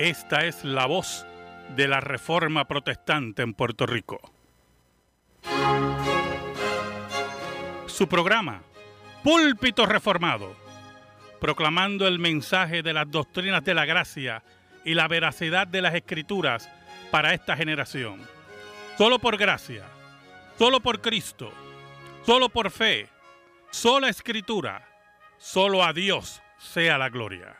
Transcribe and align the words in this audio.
Esta 0.00 0.46
es 0.46 0.64
la 0.64 0.86
voz 0.86 1.26
de 1.76 1.86
la 1.86 2.00
Reforma 2.00 2.66
Protestante 2.66 3.42
en 3.42 3.52
Puerto 3.52 3.84
Rico. 3.84 4.18
Su 7.84 8.08
programa, 8.08 8.62
Púlpito 9.22 9.84
Reformado, 9.84 10.56
proclamando 11.38 12.08
el 12.08 12.18
mensaje 12.18 12.82
de 12.82 12.94
las 12.94 13.10
doctrinas 13.10 13.62
de 13.62 13.74
la 13.74 13.84
gracia 13.84 14.42
y 14.86 14.94
la 14.94 15.06
veracidad 15.06 15.66
de 15.66 15.82
las 15.82 15.94
escrituras 15.94 16.70
para 17.10 17.34
esta 17.34 17.54
generación. 17.54 18.22
Solo 18.96 19.18
por 19.18 19.36
gracia, 19.36 19.84
solo 20.56 20.80
por 20.80 21.02
Cristo, 21.02 21.52
solo 22.24 22.48
por 22.48 22.70
fe, 22.70 23.06
sola 23.70 24.08
escritura, 24.08 24.82
solo 25.36 25.84
a 25.84 25.92
Dios 25.92 26.40
sea 26.56 26.96
la 26.96 27.10
gloria. 27.10 27.58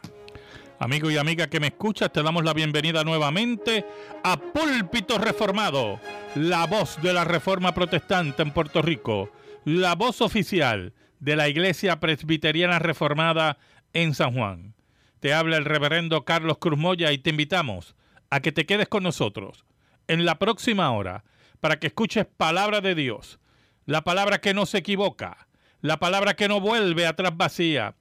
Amigo 0.82 1.10
y 1.10 1.18
amiga 1.18 1.48
que 1.48 1.60
me 1.60 1.66
escuchas, 1.66 2.10
te 2.10 2.22
damos 2.22 2.42
la 2.42 2.54
bienvenida 2.54 3.04
nuevamente 3.04 3.84
a 4.24 4.38
Púlpito 4.38 5.18
Reformado, 5.18 6.00
la 6.34 6.66
voz 6.66 6.96
de 7.02 7.12
la 7.12 7.24
Reforma 7.24 7.74
Protestante 7.74 8.40
en 8.40 8.50
Puerto 8.50 8.80
Rico, 8.80 9.30
la 9.66 9.94
voz 9.94 10.22
oficial 10.22 10.94
de 11.18 11.36
la 11.36 11.50
Iglesia 11.50 12.00
Presbiteriana 12.00 12.78
Reformada 12.78 13.58
en 13.92 14.14
San 14.14 14.32
Juan. 14.32 14.74
Te 15.20 15.34
habla 15.34 15.58
el 15.58 15.66
reverendo 15.66 16.24
Carlos 16.24 16.56
Cruz 16.58 16.78
Moya 16.78 17.12
y 17.12 17.18
te 17.18 17.28
invitamos 17.28 17.94
a 18.30 18.40
que 18.40 18.50
te 18.50 18.64
quedes 18.64 18.88
con 18.88 19.02
nosotros 19.02 19.66
en 20.08 20.24
la 20.24 20.38
próxima 20.38 20.90
hora 20.92 21.24
para 21.60 21.78
que 21.78 21.88
escuches 21.88 22.24
palabra 22.24 22.80
de 22.80 22.94
Dios, 22.94 23.38
la 23.84 24.00
palabra 24.00 24.40
que 24.40 24.54
no 24.54 24.64
se 24.64 24.78
equivoca, 24.78 25.46
la 25.82 25.98
palabra 25.98 26.36
que 26.36 26.48
no 26.48 26.58
vuelve 26.58 27.06
atrás 27.06 27.36
vacía, 27.36 27.96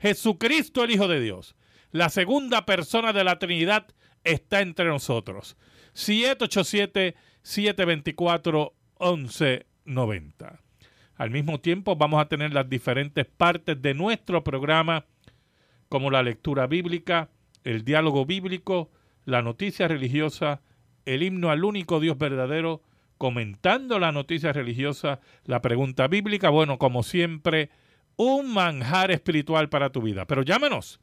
Jesucristo 0.00 0.82
el 0.82 0.92
Hijo 0.92 1.08
de 1.08 1.20
Dios, 1.20 1.56
la 1.92 2.08
segunda 2.08 2.64
persona 2.64 3.12
de 3.12 3.24
la 3.24 3.38
Trinidad, 3.38 3.86
está 4.24 4.62
entre 4.62 4.86
nosotros. 4.86 5.58
787 5.92 7.16
724 7.42 8.62
1190. 8.62 8.79
Al 11.16 11.30
mismo 11.30 11.58
tiempo 11.60 11.96
vamos 11.96 12.20
a 12.20 12.28
tener 12.28 12.52
las 12.52 12.68
diferentes 12.68 13.26
partes 13.26 13.80
de 13.80 13.94
nuestro 13.94 14.44
programa, 14.44 15.06
como 15.88 16.10
la 16.10 16.22
lectura 16.22 16.66
bíblica, 16.66 17.30
el 17.64 17.84
diálogo 17.84 18.26
bíblico, 18.26 18.90
la 19.24 19.42
noticia 19.42 19.88
religiosa, 19.88 20.60
el 21.06 21.22
himno 21.22 21.50
al 21.50 21.64
único 21.64 21.98
Dios 21.98 22.18
verdadero, 22.18 22.82
comentando 23.16 23.98
la 23.98 24.12
noticia 24.12 24.52
religiosa, 24.52 25.20
la 25.44 25.62
pregunta 25.62 26.06
bíblica, 26.06 26.50
bueno, 26.50 26.78
como 26.78 27.02
siempre, 27.02 27.70
un 28.16 28.52
manjar 28.52 29.10
espiritual 29.10 29.70
para 29.70 29.90
tu 29.90 30.02
vida. 30.02 30.26
Pero 30.26 30.42
llámanos, 30.42 31.00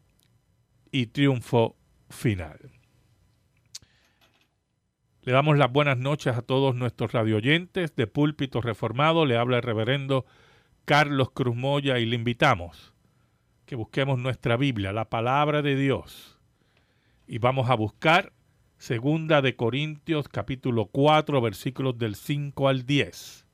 y 0.90 1.06
triunfo 1.06 1.76
final. 2.08 2.73
Le 5.24 5.32
damos 5.32 5.56
las 5.56 5.72
buenas 5.72 5.96
noches 5.96 6.36
a 6.36 6.42
todos 6.42 6.74
nuestros 6.74 7.12
radioyentes 7.12 7.96
de 7.96 8.06
Púlpito 8.06 8.60
Reformado. 8.60 9.24
Le 9.24 9.38
habla 9.38 9.56
el 9.56 9.62
reverendo 9.62 10.26
Carlos 10.84 11.30
Cruz 11.30 11.56
Moya 11.56 11.98
y 11.98 12.04
le 12.04 12.16
invitamos 12.16 12.92
que 13.64 13.74
busquemos 13.74 14.18
nuestra 14.18 14.58
Biblia, 14.58 14.92
la 14.92 15.08
palabra 15.08 15.62
de 15.62 15.76
Dios. 15.76 16.38
Y 17.26 17.38
vamos 17.38 17.70
a 17.70 17.74
buscar 17.74 18.34
Segunda 18.76 19.40
de 19.40 19.56
Corintios 19.56 20.28
capítulo 20.28 20.88
4 20.92 21.40
versículos 21.40 21.96
del 21.96 22.16
5 22.16 22.68
al 22.68 22.84
10. 22.84 23.46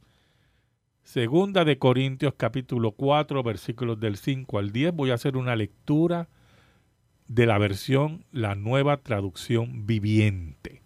Segunda 1.05 1.65
de 1.65 1.79
Corintios 1.79 2.35
capítulo 2.37 2.91
4 2.93 3.45
versículos 3.45 4.01
del 4.01 4.17
5 4.17 4.59
al 4.59 4.73
10. 4.73 4.93
Voy 4.93 5.13
a 5.13 5.15
hacer 5.15 5.37
una 5.37 5.55
lectura 5.55 6.29
de 7.29 7.47
la 7.47 7.59
versión 7.59 8.25
La 8.33 8.57
Nueva 8.57 8.97
Traducción 8.97 9.87
Viviente 9.87 10.80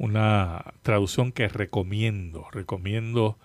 una 0.00 0.72
traducción 0.80 1.30
que 1.30 1.46
recomiendo, 1.46 2.46
recomiendo 2.52 3.38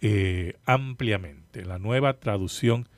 eh, 0.00 0.54
ampliamente, 0.64 1.66
la 1.66 1.78
nueva 1.78 2.18
traducción 2.18 2.88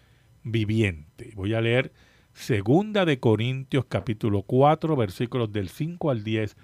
viviente. 0.44 1.32
Voy 1.34 1.54
a 1.54 1.60
leer 1.60 1.92
Segunda 2.34 3.04
de 3.04 3.18
Corintios 3.18 3.86
capítulo 3.86 4.42
4 4.42 4.94
versículos 4.94 5.52
del 5.52 5.70
5 5.70 6.08
al 6.08 6.22
10 6.22 6.56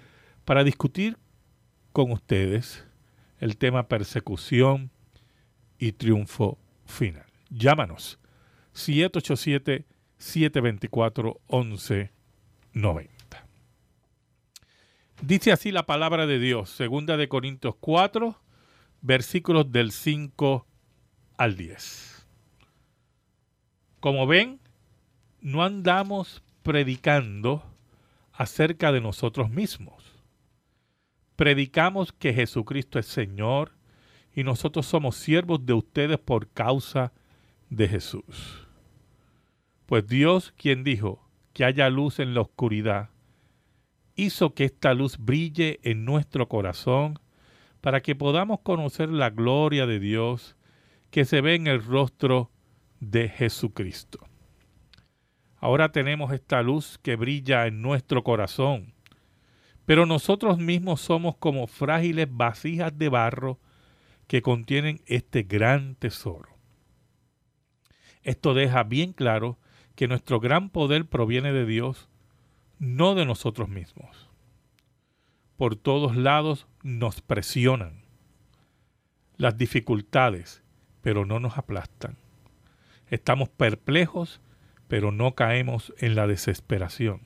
para 0.45 0.63
discutir 0.63 1.17
con 1.91 2.13
ustedes 2.13 2.85
el 3.39 3.57
tema 3.57 3.89
persecución 3.89 4.89
y 5.79 5.91
triunfo 5.91 6.57
final. 6.85 7.25
Llámanos 7.49 8.19
787 8.71 9.85
724 10.17 11.41
1190. 11.49 13.20
Dice 15.21 15.51
así 15.51 15.71
la 15.71 15.85
palabra 15.85 16.25
de 16.25 16.39
Dios, 16.39 16.71
segunda 16.71 17.15
de 17.15 17.29
Corintios 17.29 17.75
4, 17.79 18.41
versículos 19.01 19.71
del 19.71 19.91
5 19.91 20.65
al 21.37 21.55
10. 21.55 22.27
Como 23.99 24.25
ven, 24.25 24.59
no 25.39 25.63
andamos 25.63 26.41
predicando 26.63 27.63
acerca 28.33 28.91
de 28.91 28.99
nosotros 28.99 29.51
mismos. 29.51 30.23
Predicamos 31.35 32.11
que 32.11 32.33
Jesucristo 32.33 32.97
es 32.97 33.05
Señor 33.05 33.73
y 34.33 34.43
nosotros 34.43 34.87
somos 34.87 35.17
siervos 35.17 35.63
de 35.67 35.73
ustedes 35.73 36.17
por 36.17 36.49
causa 36.49 37.13
de 37.69 37.87
Jesús. 37.87 38.67
Pues 39.85 40.07
Dios, 40.07 40.51
quien 40.57 40.83
dijo 40.83 41.29
que 41.53 41.63
haya 41.63 41.91
luz 41.91 42.17
en 42.17 42.33
la 42.33 42.41
oscuridad, 42.41 43.11
hizo 44.21 44.53
que 44.53 44.65
esta 44.65 44.93
luz 44.93 45.17
brille 45.17 45.79
en 45.81 46.05
nuestro 46.05 46.47
corazón 46.47 47.19
para 47.81 48.01
que 48.01 48.15
podamos 48.15 48.59
conocer 48.59 49.09
la 49.09 49.31
gloria 49.31 49.87
de 49.87 49.99
Dios 49.99 50.55
que 51.09 51.25
se 51.25 51.41
ve 51.41 51.55
en 51.55 51.65
el 51.65 51.83
rostro 51.83 52.51
de 52.99 53.29
Jesucristo. 53.29 54.19
Ahora 55.57 55.91
tenemos 55.91 56.31
esta 56.33 56.61
luz 56.61 56.99
que 57.01 57.15
brilla 57.15 57.65
en 57.65 57.81
nuestro 57.81 58.23
corazón, 58.23 58.93
pero 59.85 60.05
nosotros 60.05 60.59
mismos 60.59 61.01
somos 61.01 61.35
como 61.37 61.65
frágiles 61.65 62.27
vasijas 62.29 62.95
de 62.97 63.09
barro 63.09 63.59
que 64.27 64.43
contienen 64.43 65.01
este 65.07 65.43
gran 65.43 65.95
tesoro. 65.95 66.57
Esto 68.21 68.53
deja 68.53 68.83
bien 68.83 69.13
claro 69.13 69.57
que 69.95 70.07
nuestro 70.07 70.39
gran 70.39 70.69
poder 70.69 71.07
proviene 71.07 71.51
de 71.51 71.65
Dios 71.65 72.10
no 72.81 73.13
de 73.13 73.25
nosotros 73.27 73.69
mismos. 73.69 74.27
Por 75.55 75.75
todos 75.75 76.15
lados 76.17 76.65
nos 76.81 77.21
presionan 77.21 78.01
las 79.37 79.55
dificultades, 79.55 80.63
pero 81.01 81.23
no 81.23 81.39
nos 81.39 81.59
aplastan. 81.59 82.17
Estamos 83.07 83.49
perplejos, 83.49 84.41
pero 84.87 85.11
no 85.11 85.35
caemos 85.35 85.93
en 85.99 86.15
la 86.15 86.25
desesperación. 86.25 87.21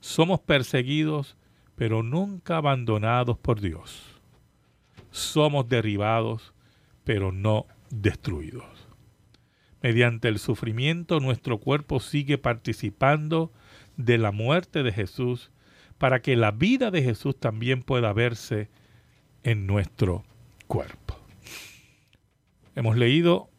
Somos 0.00 0.40
perseguidos, 0.40 1.38
pero 1.74 2.02
nunca 2.02 2.58
abandonados 2.58 3.38
por 3.38 3.62
Dios. 3.62 4.20
Somos 5.10 5.70
derribados, 5.70 6.52
pero 7.04 7.32
no 7.32 7.66
destruidos. 7.88 8.88
Mediante 9.80 10.28
el 10.28 10.38
sufrimiento 10.38 11.18
nuestro 11.18 11.56
cuerpo 11.56 11.98
sigue 11.98 12.36
participando 12.36 13.52
de 14.04 14.18
la 14.18 14.32
muerte 14.32 14.82
de 14.82 14.92
Jesús 14.92 15.50
para 15.98 16.22
que 16.22 16.36
la 16.36 16.50
vida 16.50 16.90
de 16.90 17.02
Jesús 17.02 17.38
también 17.38 17.82
pueda 17.82 18.12
verse 18.12 18.70
en 19.42 19.66
nuestro 19.66 20.24
cuerpo. 20.66 21.18
Hemos 22.74 22.96
leído 22.96 23.50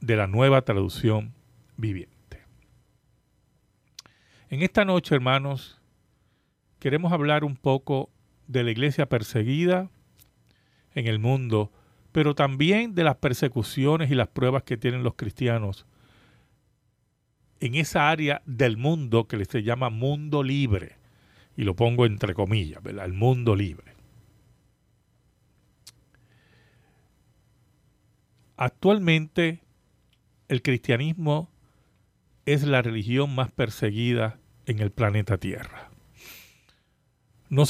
de 0.00 0.16
la 0.16 0.26
nueva 0.26 0.62
traducción 0.62 1.32
viviente. 1.76 2.42
En 4.50 4.62
esta 4.62 4.84
noche, 4.84 5.14
hermanos, 5.14 5.80
queremos 6.78 7.12
hablar 7.12 7.44
un 7.44 7.56
poco 7.56 8.10
de 8.46 8.62
la 8.62 8.70
iglesia 8.70 9.08
perseguida 9.08 9.90
en 10.94 11.06
el 11.06 11.18
mundo, 11.18 11.72
pero 12.12 12.34
también 12.34 12.94
de 12.94 13.04
las 13.04 13.16
persecuciones 13.16 14.10
y 14.10 14.14
las 14.14 14.28
pruebas 14.28 14.62
que 14.62 14.76
tienen 14.76 15.02
los 15.02 15.14
cristianos 15.14 15.86
en 17.60 17.74
esa 17.74 18.10
área 18.10 18.42
del 18.46 18.76
mundo 18.76 19.26
que 19.26 19.44
se 19.44 19.62
llama 19.62 19.90
mundo 19.90 20.42
libre. 20.42 20.96
Y 21.56 21.64
lo 21.64 21.74
pongo 21.74 22.04
entre 22.04 22.34
comillas, 22.34 22.82
¿verdad? 22.82 23.06
El 23.06 23.14
mundo 23.14 23.56
libre. 23.56 23.94
Actualmente 28.56 29.60
el 30.48 30.62
cristianismo 30.62 31.50
es 32.46 32.62
la 32.62 32.80
religión 32.80 33.34
más 33.34 33.50
perseguida 33.50 34.38
en 34.66 34.80
el 34.80 34.90
planeta 34.90 35.36
Tierra. 35.38 35.90
No, 37.48 37.64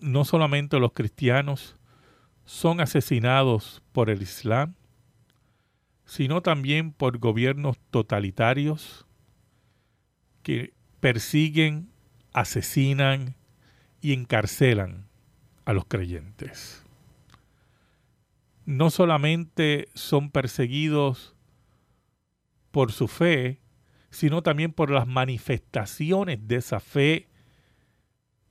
no, 0.00 0.24
solamente 0.24 0.78
los 0.78 0.92
cristianos 0.92 1.76
son 2.44 2.80
asesinados 2.80 3.82
por 3.92 4.10
el 4.10 4.22
Islam, 4.22 4.74
sino 6.04 6.40
también 6.42 6.92
por 6.92 7.18
gobiernos 7.18 7.78
totalitarios 7.90 9.06
que 10.42 10.72
persiguen, 11.00 11.90
asesinan 12.32 13.36
y 14.00 14.12
encarcelan 14.12 15.08
a 15.64 15.72
los 15.72 15.84
creyentes. 15.84 16.84
No 18.64 18.90
solamente 18.90 19.88
son 19.94 20.30
perseguidos 20.30 21.34
por 22.70 22.92
su 22.92 23.08
fe, 23.08 23.60
sino 24.10 24.42
también 24.42 24.72
por 24.72 24.90
las 24.90 25.06
manifestaciones 25.06 26.46
de 26.46 26.56
esa 26.56 26.80
fe 26.80 27.28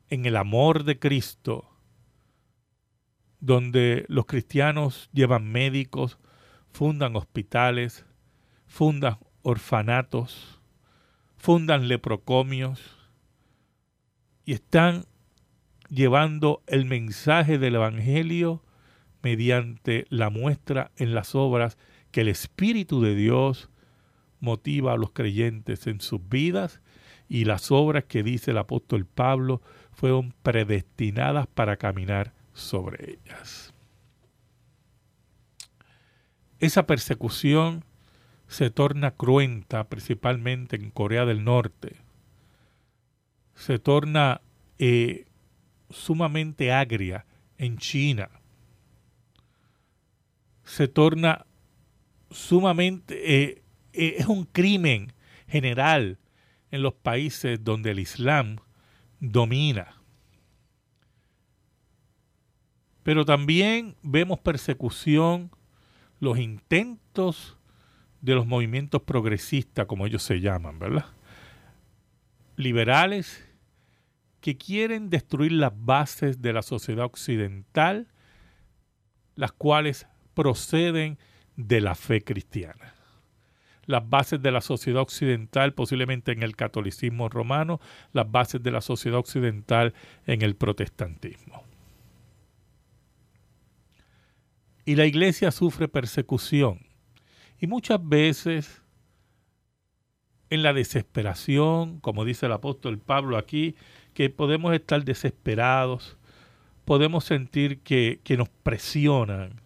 en 0.09 0.25
el 0.25 0.35
amor 0.35 0.83
de 0.83 0.99
Cristo, 0.99 1.69
donde 3.39 4.05
los 4.07 4.25
cristianos 4.25 5.09
llevan 5.13 5.51
médicos, 5.51 6.17
fundan 6.71 7.15
hospitales, 7.15 8.05
fundan 8.67 9.17
orfanatos, 9.41 10.58
fundan 11.39 11.87
leprocomios 11.87 12.97
y 14.45 14.53
están 14.53 15.05
llevando 15.89 16.61
el 16.67 16.85
mensaje 16.85 17.57
del 17.57 17.75
Evangelio 17.75 18.61
mediante 19.23 20.05
la 20.09 20.29
muestra 20.29 20.91
en 20.97 21.15
las 21.15 21.35
obras 21.35 21.77
que 22.11 22.21
el 22.21 22.27
Espíritu 22.27 23.01
de 23.01 23.15
Dios 23.15 23.69
motiva 24.39 24.93
a 24.93 24.97
los 24.97 25.11
creyentes 25.11 25.87
en 25.87 26.01
sus 26.01 26.19
vidas 26.27 26.81
y 27.29 27.45
las 27.45 27.71
obras 27.71 28.03
que 28.05 28.21
dice 28.21 28.51
el 28.51 28.57
apóstol 28.57 29.05
Pablo 29.05 29.61
fueron 29.91 30.33
predestinadas 30.43 31.47
para 31.47 31.77
caminar 31.77 32.33
sobre 32.53 33.13
ellas. 33.13 33.73
Esa 36.59 36.85
persecución 36.85 37.85
se 38.49 38.71
torna 38.71 39.11
cruenta, 39.11 39.87
principalmente 39.87 40.75
en 40.75 40.89
Corea 40.89 41.23
del 41.23 41.43
Norte. 41.43 41.97
Se 43.53 43.77
torna 43.77 44.41
eh, 44.79 45.27
sumamente 45.91 46.71
agria 46.71 47.27
en 47.59 47.77
China. 47.77 48.29
Se 50.63 50.87
torna 50.87 51.45
sumamente... 52.31 53.35
Eh, 53.35 53.63
eh, 53.93 54.15
es 54.17 54.25
un 54.25 54.45
crimen 54.45 55.13
general 55.47 56.17
en 56.71 56.81
los 56.81 56.95
países 56.95 57.63
donde 57.63 57.91
el 57.91 57.99
Islam 57.99 58.57
domina. 59.19 60.01
Pero 63.03 63.25
también 63.25 63.95
vemos 64.01 64.39
persecución, 64.39 65.51
los 66.19 66.39
intentos 66.39 67.58
de 68.21 68.35
los 68.35 68.45
movimientos 68.45 69.01
progresistas, 69.01 69.85
como 69.85 70.05
ellos 70.05 70.23
se 70.23 70.41
llaman, 70.41 70.79
¿verdad? 70.79 71.05
Liberales 72.55 73.45
que 74.41 74.57
quieren 74.57 75.09
destruir 75.09 75.53
las 75.53 75.73
bases 75.75 76.41
de 76.41 76.53
la 76.53 76.61
sociedad 76.61 77.05
occidental, 77.05 78.07
las 79.35 79.51
cuales 79.51 80.07
proceden 80.33 81.17
de 81.55 81.81
la 81.81 81.95
fe 81.95 82.21
cristiana. 82.21 82.95
Las 83.85 84.07
bases 84.07 84.41
de 84.41 84.51
la 84.51 84.61
sociedad 84.61 85.01
occidental, 85.01 85.73
posiblemente 85.73 86.31
en 86.31 86.43
el 86.43 86.55
catolicismo 86.55 87.27
romano, 87.27 87.81
las 88.13 88.29
bases 88.29 88.61
de 88.61 88.71
la 88.71 88.81
sociedad 88.81 89.19
occidental 89.19 89.93
en 90.25 90.41
el 90.41 90.55
protestantismo. 90.55 91.63
Y 94.85 94.95
la 94.95 95.05
iglesia 95.05 95.51
sufre 95.51 95.87
persecución 95.87 96.88
y 97.59 97.67
muchas 97.67 97.99
veces 98.07 98.81
en 100.49 100.63
la 100.63 100.73
desesperación, 100.73 101.99
como 101.99 102.25
dice 102.25 102.47
el 102.47 102.53
apóstol 102.53 102.97
Pablo 102.97 103.37
aquí, 103.37 103.75
que 104.13 104.29
podemos 104.29 104.73
estar 104.73 105.03
desesperados, 105.03 106.17
podemos 106.85 107.23
sentir 107.23 107.81
que, 107.81 108.19
nos 108.35 108.49
presionan, 108.49 109.61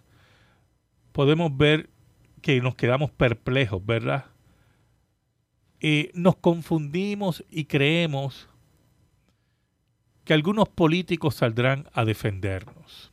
podemos 1.13 1.55
ver 1.55 1.89
que 2.41 2.59
nos 2.59 2.75
quedamos 2.75 3.11
perplejos, 3.11 3.85
¿verdad? 3.85 4.25
Y 5.79 6.09
nos 6.13 6.35
confundimos 6.35 7.45
y 7.49 7.65
creemos 7.65 8.49
que 10.25 10.33
algunos 10.33 10.67
políticos 10.67 11.35
saldrán 11.35 11.89
a 11.93 12.03
defendernos. 12.03 13.12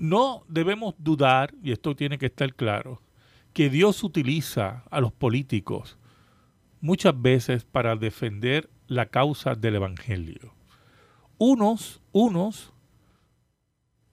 No 0.00 0.44
debemos 0.48 0.94
dudar, 0.96 1.52
y 1.62 1.72
esto 1.72 1.94
tiene 1.94 2.16
que 2.16 2.24
estar 2.24 2.54
claro, 2.54 3.02
que 3.52 3.68
Dios 3.68 4.02
utiliza 4.02 4.82
a 4.90 4.98
los 4.98 5.12
políticos 5.12 5.98
muchas 6.80 7.20
veces 7.20 7.66
para 7.66 7.96
defender 7.96 8.70
la 8.86 9.10
causa 9.10 9.54
del 9.54 9.74
Evangelio. 9.74 10.54
Unos, 11.36 12.00
unos, 12.12 12.72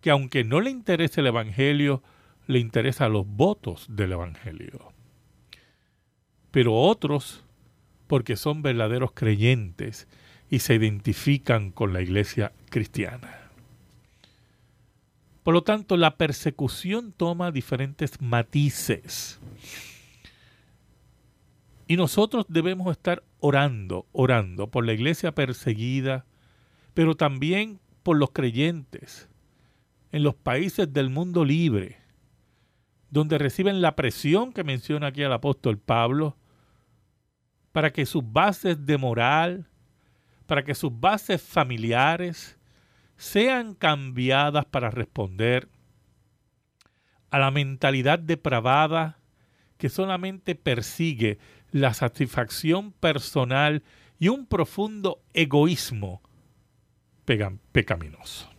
que 0.02 0.10
aunque 0.10 0.44
no 0.44 0.60
le 0.60 0.72
interese 0.72 1.22
el 1.22 1.28
Evangelio, 1.28 2.04
le 2.48 2.60
interesan 2.60 3.14
los 3.14 3.26
votos 3.26 3.86
del 3.90 4.12
Evangelio. 4.12 4.92
Pero 6.52 6.74
otros, 6.74 7.46
porque 8.08 8.36
son 8.36 8.62
verdaderos 8.62 9.14
creyentes 9.14 10.10
y 10.50 10.60
se 10.60 10.76
identifican 10.76 11.72
con 11.72 11.94
la 11.94 12.02
iglesia 12.02 12.52
cristiana. 12.70 13.47
Por 15.48 15.54
lo 15.54 15.64
tanto, 15.64 15.96
la 15.96 16.18
persecución 16.18 17.14
toma 17.14 17.54
diferentes 17.54 18.20
matices. 18.20 19.40
Y 21.88 21.96
nosotros 21.96 22.46
debemos 22.50 22.92
estar 22.92 23.24
orando, 23.40 24.08
orando 24.12 24.68
por 24.68 24.86
la 24.86 24.92
iglesia 24.92 25.34
perseguida, 25.34 26.26
pero 26.94 27.16
también 27.16 27.80
por 28.04 28.18
los 28.18 28.32
creyentes 28.32 29.30
en 30.12 30.24
los 30.24 30.36
países 30.36 30.92
del 30.92 31.10
mundo 31.10 31.46
libre, 31.46 31.96
donde 33.10 33.38
reciben 33.38 33.80
la 33.80 33.96
presión 33.96 34.52
que 34.52 34.66
menciona 34.66 35.08
aquí 35.08 35.22
el 35.22 35.32
apóstol 35.32 35.78
Pablo, 35.78 36.36
para 37.72 37.94
que 37.94 38.06
sus 38.06 38.34
bases 38.34 38.86
de 38.86 38.98
moral, 38.98 39.66
para 40.46 40.66
que 40.66 40.76
sus 40.76 40.92
bases 41.00 41.42
familiares, 41.42 42.57
sean 43.18 43.74
cambiadas 43.74 44.66
para 44.66 44.90
responder 44.92 45.68
a 47.30 47.40
la 47.40 47.52
mentalidad 47.52 48.20
depravada 48.20 49.20
que 49.78 49.90
solamente 49.90 50.56
persigue 50.56 51.38
la 51.72 51.94
satisfacción 51.94 52.92
personal 52.94 53.84
y 54.20 54.30
un 54.30 54.48
profundo 54.48 55.22
egoísmo 55.34 56.22
pecaminoso. 57.26 58.50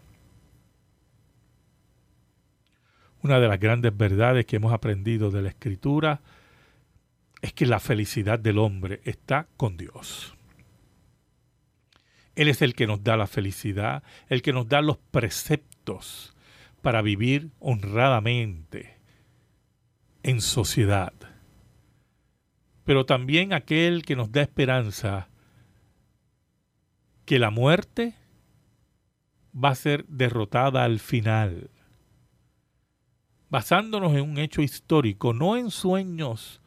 Una 3.23 3.41
de 3.41 3.49
las 3.49 3.59
grandes 3.59 3.97
verdades 3.97 4.47
que 4.47 4.57
hemos 4.57 4.73
aprendido 4.73 5.31
de 5.31 5.43
la 5.43 5.49
Escritura 5.49 6.21
es 7.43 7.53
que 7.53 7.67
la 7.67 7.81
felicidad 7.81 8.39
del 8.39 8.59
hombre 8.59 9.01
está 9.05 9.49
con 9.57 9.77
Dios. 9.77 10.38
Él 12.39 12.47
es 12.47 12.63
el 12.63 12.75
que 12.75 12.87
nos 12.87 13.03
da 13.03 13.17
la 13.17 13.27
felicidad, 13.27 14.05
el 14.29 14.43
que 14.43 14.53
nos 14.53 14.69
da 14.69 14.81
los 14.81 14.97
preceptos 14.97 16.37
para 16.83 17.03
vivir 17.03 17.51
honradamente 17.59 18.97
en 20.23 20.41
sociedad. 20.41 21.13
Pero 22.85 23.05
también 23.07 23.53
aquel 23.53 24.05
que 24.05 24.15
nos 24.15 24.31
da 24.31 24.43
esperanza 24.43 25.27
que 27.25 27.41
la 27.41 27.51
muerte 27.51 28.15
va 29.53 29.71
a 29.71 29.75
ser 29.75 30.07
derrotada 30.07 30.85
al 30.85 31.01
final. 31.01 31.73
Basándonos 33.51 34.13
en 34.13 34.31
un 34.31 34.39
hecho 34.39 34.63
histórico, 34.63 35.35
no 35.35 35.57
en 35.57 35.73
sueños 35.73 36.61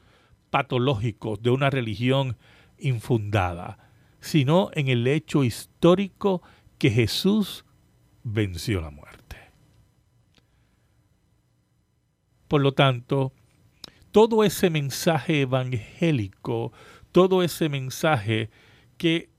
patológicos 0.50 1.42
de 1.42 1.50
una 1.50 1.70
religión 1.70 2.36
infundada, 2.78 3.91
sino 4.22 4.70
en 4.74 4.88
el 4.88 5.06
hecho 5.08 5.44
histórico 5.44 6.42
que 6.78 6.90
Jesús 6.90 7.66
venció 8.24 8.80
la 8.82 8.92
muerte. 8.92 9.38
Por 12.48 12.62
lo 12.62 12.74
tanto, 12.74 13.34
todo 14.12 14.44
ese 14.44 14.70
mensaje 14.70 15.42
evangélico, 15.42 16.72
todo 17.12 17.44
ese 17.44 17.70
mensaje 17.70 18.50
que 18.98 19.30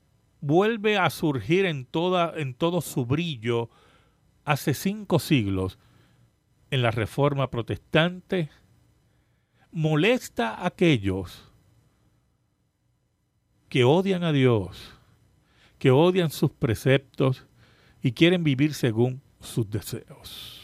vuelve 0.41 0.97
a 0.97 1.09
surgir 1.09 1.65
en, 1.65 1.85
todo 1.85 2.81
su 2.81 3.05
brillo 3.05 3.69
hace 4.43 4.73
cinco 4.73 5.19
siglos 5.19 5.79
en 6.69 6.81
la 6.81 6.91
Reforma 6.91 7.49
Protestante, 7.49 8.49
molesta 9.71 10.55
a 10.55 10.67
aquellos 10.67 11.52
que 13.73 13.85
odian 13.85 14.23
a 14.23 14.31
Dios, 14.31 14.93
que 15.79 15.89
odian 15.89 16.29
sus 16.29 16.51
preceptos 16.51 17.47
y 18.03 18.11
quieren 18.11 18.43
vivir 18.43 18.75
según 18.75 19.19
sus 19.39 19.67
deseos. 19.67 20.61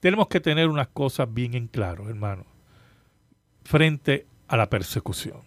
Tenemos 0.00 0.26
que 0.26 0.40
tener 0.40 0.68
unas 0.68 0.88
cosas 0.88 1.32
bien 1.32 1.54
en 1.54 1.68
claro, 1.68 2.08
hermano, 2.08 2.44
frente 3.62 4.26
a 4.48 4.56
la 4.56 4.68
persecución. 4.68 5.42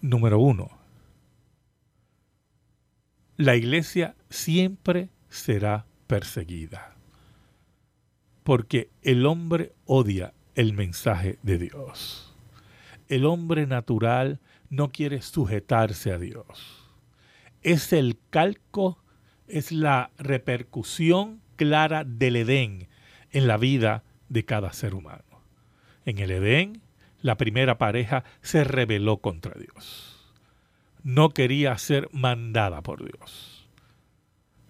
Número 0.00 0.38
uno, 0.38 0.70
la 3.36 3.54
iglesia 3.54 4.16
siempre 4.30 5.10
será 5.28 5.84
perseguida, 6.06 6.96
porque 8.44 8.88
el 9.02 9.26
hombre 9.26 9.74
odia 9.84 10.32
el 10.54 10.72
mensaje 10.72 11.38
de 11.42 11.58
Dios 11.58 12.28
el 13.10 13.26
hombre 13.26 13.66
natural 13.66 14.38
no 14.70 14.92
quiere 14.92 15.20
sujetarse 15.20 16.12
a 16.12 16.18
Dios. 16.18 16.88
Es 17.60 17.92
el 17.92 18.16
calco, 18.30 19.02
es 19.48 19.72
la 19.72 20.12
repercusión 20.16 21.42
clara 21.56 22.04
del 22.04 22.36
Edén 22.36 22.88
en 23.32 23.48
la 23.48 23.56
vida 23.56 24.04
de 24.28 24.44
cada 24.44 24.72
ser 24.72 24.94
humano. 24.94 25.42
En 26.04 26.20
el 26.20 26.30
Edén, 26.30 26.82
la 27.20 27.36
primera 27.36 27.78
pareja 27.78 28.22
se 28.42 28.62
rebeló 28.62 29.16
contra 29.16 29.60
Dios. 29.60 30.32
No 31.02 31.30
quería 31.30 31.76
ser 31.78 32.08
mandada 32.12 32.80
por 32.80 33.04
Dios. 33.04 33.68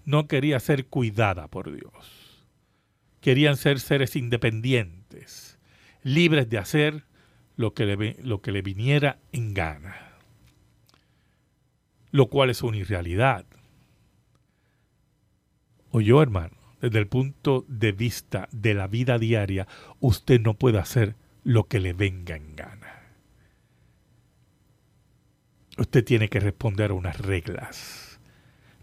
No 0.07 0.29
quería 0.29 0.61
ser 0.61 0.87
cuidada 0.87 1.49
por 1.49 1.71
Dios. 1.71 2.43
Querían 3.21 3.59
ser 3.59 3.81
seres 3.81 4.17
independientes, 4.17 5.59
libres 6.03 6.49
de 6.49 6.57
hacer 6.57 7.10
lo 7.61 7.75
que 7.75 7.85
le, 7.85 8.17
lo 8.23 8.41
que 8.41 8.53
le 8.53 8.63
viniera 8.63 9.19
en 9.33 9.53
gana, 9.53 10.17
lo 12.11 12.31
cual 12.31 12.49
es 12.49 12.63
una 12.63 12.79
irrealidad. 12.79 13.45
O 15.91 16.01
yo, 16.01 16.23
hermano, 16.23 16.57
desde 16.81 16.99
el 16.99 17.07
punto 17.07 17.67
de 17.69 17.93
vista 17.93 18.49
de 18.51 18.73
la 18.73 18.87
vida 18.87 19.19
diaria, 19.19 19.69
usted 20.01 20.41
no 20.41 20.55
puede 20.55 20.79
hacer 20.79 21.17
lo 21.45 21.69
que 21.69 21.81
le 21.81 21.93
venga 21.93 22.35
en 22.35 22.57
gana. 22.57 23.03
Usted 25.77 26.03
tiene 26.03 26.31
que 26.31 26.41
responder 26.41 26.93
a 26.93 26.95
unas 26.95 27.19
reglas 27.19 28.21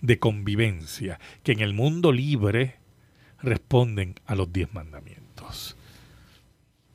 de 0.02 0.20
convivencia 0.20 1.20
que 1.42 1.54
en 1.54 1.62
el 1.62 1.74
mundo 1.74 2.12
libre 2.12 2.76
responden 3.42 4.14
a 4.28 4.36
los 4.36 4.54
diez 4.54 4.72
mandamientos. 4.72 5.76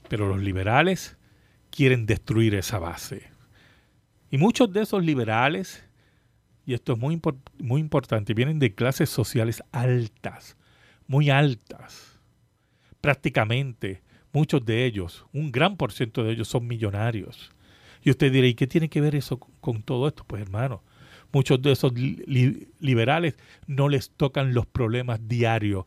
Pero 0.08 0.28
los 0.28 0.40
liberales 0.40 1.16
quieren 1.72 2.06
destruir 2.06 2.54
esa 2.54 2.78
base. 2.78 3.30
Y 4.30 4.38
muchos 4.38 4.72
de 4.72 4.82
esos 4.82 5.04
liberales, 5.04 5.84
y 6.64 6.74
esto 6.74 6.92
es 6.92 6.98
muy, 6.98 7.20
muy 7.58 7.80
importante, 7.80 8.34
vienen 8.34 8.58
de 8.58 8.74
clases 8.74 9.10
sociales 9.10 9.62
altas, 9.72 10.56
muy 11.08 11.30
altas. 11.30 12.20
Prácticamente 13.00 14.02
muchos 14.32 14.64
de 14.64 14.84
ellos, 14.84 15.26
un 15.32 15.50
gran 15.50 15.76
por 15.76 15.92
ciento 15.92 16.22
de 16.22 16.32
ellos 16.32 16.48
son 16.48 16.66
millonarios. 16.66 17.50
Y 18.02 18.10
usted 18.10 18.30
dirá, 18.32 18.46
¿y 18.46 18.54
qué 18.54 18.66
tiene 18.66 18.88
que 18.88 19.00
ver 19.00 19.14
eso 19.14 19.38
con 19.38 19.82
todo 19.82 20.08
esto? 20.08 20.24
Pues 20.24 20.42
hermano, 20.42 20.82
muchos 21.32 21.60
de 21.62 21.72
esos 21.72 21.92
liberales 21.94 23.36
no 23.66 23.88
les 23.88 24.10
tocan 24.10 24.54
los 24.54 24.66
problemas 24.66 25.20
diarios 25.26 25.84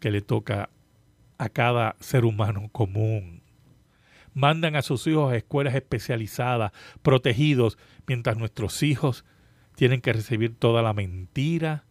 que 0.00 0.10
le 0.10 0.22
toca 0.22 0.70
a 1.36 1.48
cada 1.48 1.96
ser 2.00 2.24
humano 2.24 2.68
común 2.72 3.42
mandan 4.38 4.76
a 4.76 4.82
sus 4.82 5.06
hijos 5.06 5.32
a 5.32 5.36
escuelas 5.36 5.74
especializadas, 5.74 6.72
protegidos, 7.02 7.76
mientras 8.06 8.36
nuestros 8.38 8.82
hijos 8.82 9.24
tienen 9.74 10.00
que 10.00 10.12
recibir 10.12 10.54
toda 10.54 10.80
la 10.82 10.92
mentira 10.92 11.84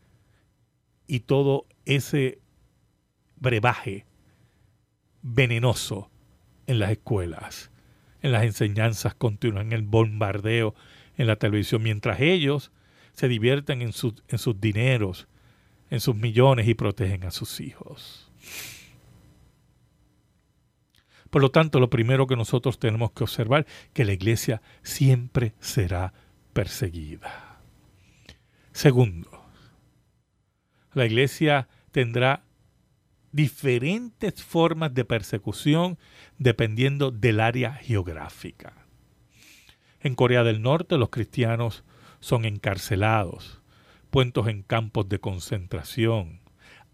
y 1.07 1.21
todo 1.21 1.65
ese 1.85 2.39
brebaje 3.35 4.05
venenoso 5.21 6.09
en 6.67 6.79
las 6.79 6.91
escuelas, 6.91 7.69
en 8.21 8.31
las 8.31 8.43
enseñanzas 8.43 9.13
continuas, 9.13 9.65
en 9.65 9.73
el 9.73 9.83
bombardeo 9.83 10.73
en 11.17 11.27
la 11.27 11.35
televisión, 11.35 11.83
mientras 11.83 12.19
ellos 12.21 12.71
se 13.11 13.27
divierten 13.27 13.81
en, 13.81 13.91
en 14.27 14.37
sus 14.37 14.61
dineros, 14.61 15.27
en 15.89 15.99
sus 15.99 16.15
millones 16.15 16.67
y 16.67 16.75
protegen 16.75 17.23
a 17.25 17.31
sus 17.31 17.59
hijos. 17.59 18.31
Por 21.29 21.41
lo 21.41 21.51
tanto, 21.51 21.79
lo 21.79 21.89
primero 21.89 22.27
que 22.27 22.35
nosotros 22.35 22.79
tenemos 22.79 23.11
que 23.11 23.23
observar 23.23 23.65
que 23.93 24.05
la 24.05 24.13
iglesia 24.13 24.61
siempre 24.81 25.53
será 25.59 26.13
perseguida. 26.53 27.59
Segundo, 28.71 29.45
la 30.93 31.05
iglesia 31.05 31.67
tendrá 31.91 32.43
diferentes 33.31 34.43
formas 34.43 34.93
de 34.93 35.05
persecución 35.05 35.97
dependiendo 36.37 37.11
del 37.11 37.39
área 37.39 37.73
geográfica. 37.73 38.73
En 39.99 40.15
Corea 40.15 40.43
del 40.43 40.61
Norte 40.61 40.97
los 40.97 41.09
cristianos 41.09 41.83
son 42.19 42.45
encarcelados, 42.45 43.61
puestos 44.09 44.47
en 44.47 44.63
campos 44.63 45.09
de 45.09 45.19
concentración, 45.19 46.39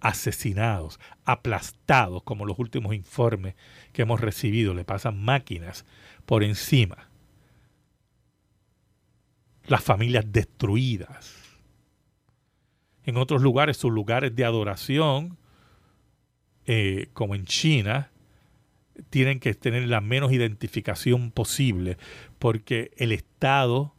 asesinados, 0.04 1.00
aplastados, 1.24 2.24
como 2.24 2.46
los 2.46 2.60
últimos 2.60 2.94
informes 2.94 3.56
que 3.94 4.02
hemos 4.02 4.20
recibido, 4.20 4.74
le 4.74 4.84
pasan 4.84 5.24
máquinas 5.24 5.86
por 6.26 6.44
encima. 6.44 7.10
Las 9.66 9.82
familias 9.82 10.26
destruidas. 10.28 11.34
En 13.06 13.16
otros 13.16 13.42
lugares, 13.42 13.78
sus 13.78 13.92
lugares 13.92 14.36
de 14.36 14.44
adoración, 14.44 15.38
eh, 16.66 17.08
como 17.14 17.34
en 17.34 17.46
China, 17.46 18.12
tienen 19.10 19.40
que 19.40 19.54
tener 19.54 19.88
la 19.88 20.02
menos 20.02 20.34
identificación 20.34 21.32
posible, 21.32 21.98
porque 22.40 22.92
el 22.98 23.14
Estado 23.14 23.96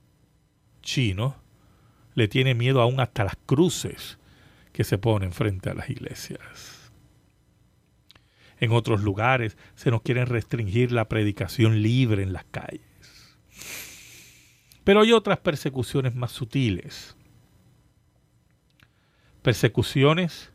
chino 0.83 1.37
le 2.15 2.29
tiene 2.29 2.55
miedo 2.55 2.83
aún 2.83 3.01
hasta 3.01 3.25
las 3.25 3.37
cruces 3.47 4.19
que 4.75 4.83
se 4.83 4.99
ponen 4.99 5.33
frente 5.33 5.71
a 5.71 5.75
las 5.75 5.89
iglesias. 5.89 6.91
En 8.59 8.73
otros 8.73 9.03
lugares 9.03 9.57
se 9.77 9.93
nos 9.93 10.03
quiere 10.03 10.25
restringir 10.25 10.91
la 10.91 11.09
predicación 11.09 11.81
libre 11.81 12.25
en 12.25 12.33
las 12.33 12.45
calles. 12.47 12.83
Pero 14.83 15.01
hay 15.01 15.13
otras 15.13 15.39
persecuciones 15.39 16.17
más 16.17 16.33
sutiles. 16.33 17.17
Persecuciones 19.43 20.51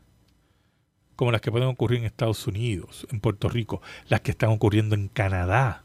como 1.16 1.32
las 1.32 1.40
que 1.40 1.50
pueden 1.50 1.68
ocurrir 1.68 2.00
en 2.00 2.04
Estados 2.04 2.46
Unidos, 2.46 3.06
en 3.10 3.20
Puerto 3.20 3.48
Rico, 3.48 3.80
las 4.06 4.20
que 4.20 4.32
están 4.32 4.50
ocurriendo 4.50 4.94
en 4.94 5.08
Canadá, 5.08 5.84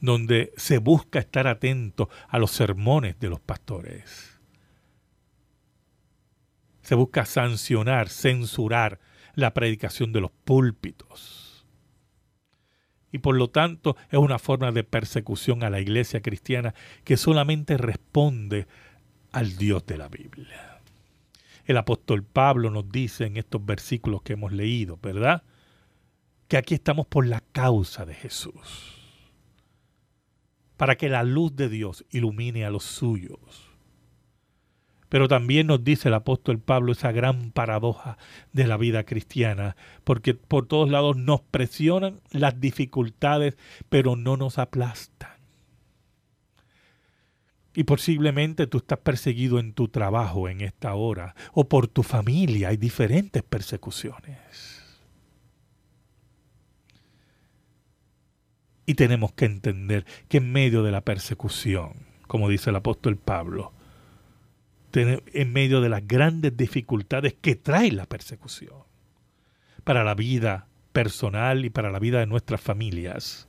donde 0.00 0.52
se 0.58 0.76
busca 0.76 1.20
estar 1.20 1.46
atento 1.46 2.10
a 2.28 2.38
los 2.38 2.50
sermones 2.50 3.18
de 3.18 3.30
los 3.30 3.40
pastores 3.40 4.33
Se 6.84 6.94
busca 6.94 7.24
sancionar, 7.24 8.08
censurar 8.08 9.00
la 9.34 9.52
predicación 9.52 10.12
de 10.12 10.20
los 10.20 10.30
púlpitos. 10.30 11.66
Y 13.10 13.18
por 13.18 13.36
lo 13.36 13.48
tanto 13.48 13.96
es 14.10 14.18
una 14.18 14.38
forma 14.38 14.70
de 14.70 14.84
persecución 14.84 15.62
a 15.62 15.70
la 15.70 15.80
iglesia 15.80 16.20
cristiana 16.20 16.74
que 17.04 17.16
solamente 17.16 17.76
responde 17.76 18.66
al 19.32 19.56
Dios 19.56 19.86
de 19.86 19.96
la 19.96 20.08
Biblia. 20.08 20.80
El 21.64 21.78
apóstol 21.78 22.22
Pablo 22.22 22.70
nos 22.70 22.90
dice 22.90 23.24
en 23.24 23.36
estos 23.36 23.64
versículos 23.64 24.22
que 24.22 24.34
hemos 24.34 24.52
leído, 24.52 24.98
¿verdad? 25.02 25.42
Que 26.48 26.58
aquí 26.58 26.74
estamos 26.74 27.06
por 27.06 27.26
la 27.26 27.40
causa 27.52 28.04
de 28.04 28.14
Jesús, 28.14 28.98
para 30.76 30.96
que 30.96 31.08
la 31.08 31.22
luz 31.22 31.56
de 31.56 31.70
Dios 31.70 32.04
ilumine 32.10 32.66
a 32.66 32.70
los 32.70 32.84
suyos. 32.84 33.63
Pero 35.14 35.28
también 35.28 35.68
nos 35.68 35.84
dice 35.84 36.08
el 36.08 36.14
apóstol 36.14 36.58
Pablo 36.58 36.90
esa 36.90 37.12
gran 37.12 37.52
paradoja 37.52 38.18
de 38.52 38.66
la 38.66 38.76
vida 38.76 39.04
cristiana, 39.04 39.76
porque 40.02 40.34
por 40.34 40.66
todos 40.66 40.90
lados 40.90 41.16
nos 41.16 41.40
presionan 41.40 42.20
las 42.32 42.60
dificultades, 42.60 43.56
pero 43.88 44.16
no 44.16 44.36
nos 44.36 44.58
aplastan. 44.58 45.30
Y 47.76 47.84
posiblemente 47.84 48.66
tú 48.66 48.78
estás 48.78 48.98
perseguido 48.98 49.60
en 49.60 49.72
tu 49.72 49.86
trabajo 49.86 50.48
en 50.48 50.62
esta 50.62 50.94
hora 50.94 51.36
o 51.52 51.68
por 51.68 51.86
tu 51.86 52.02
familia. 52.02 52.70
Hay 52.70 52.76
diferentes 52.76 53.44
persecuciones. 53.44 54.82
Y 58.84 58.94
tenemos 58.94 59.32
que 59.32 59.44
entender 59.44 60.06
que 60.28 60.38
en 60.38 60.50
medio 60.50 60.82
de 60.82 60.90
la 60.90 61.02
persecución, 61.02 61.92
como 62.26 62.48
dice 62.48 62.70
el 62.70 62.76
apóstol 62.76 63.16
Pablo, 63.16 63.72
en 65.00 65.52
medio 65.52 65.80
de 65.80 65.88
las 65.88 66.06
grandes 66.06 66.56
dificultades 66.56 67.34
que 67.34 67.56
trae 67.56 67.90
la 67.90 68.06
persecución 68.06 68.84
para 69.82 70.04
la 70.04 70.14
vida 70.14 70.68
personal 70.92 71.64
y 71.64 71.70
para 71.70 71.90
la 71.90 71.98
vida 71.98 72.20
de 72.20 72.26
nuestras 72.26 72.60
familias, 72.60 73.48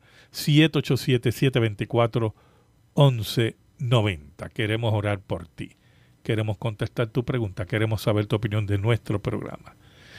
787-724-1190. 2.95 4.51
Queremos 4.55 4.95
orar 4.95 5.21
por 5.21 5.49
ti 5.49 5.77
queremos 6.23 6.57
contestar 6.59 7.09
tu 7.09 7.25
pregunta, 7.25 7.65
queremos 7.65 8.03
saber 8.03 8.27
tu 8.27 8.37
opinión 8.37 8.67
de 8.67 8.77
nuestro 8.77 9.23
programa. 9.23 9.77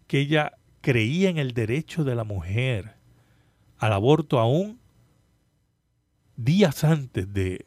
que 0.07 0.19
ella 0.19 0.53
creía 0.85 1.31
en 1.31 1.39
el 1.39 1.55
derecho 1.55 2.03
de 2.03 2.13
la 2.13 2.23
mujer 2.23 2.93
al 3.79 3.91
aborto 3.91 4.37
aún 4.37 4.79
días 6.35 6.83
antes 6.83 7.33
de, 7.33 7.65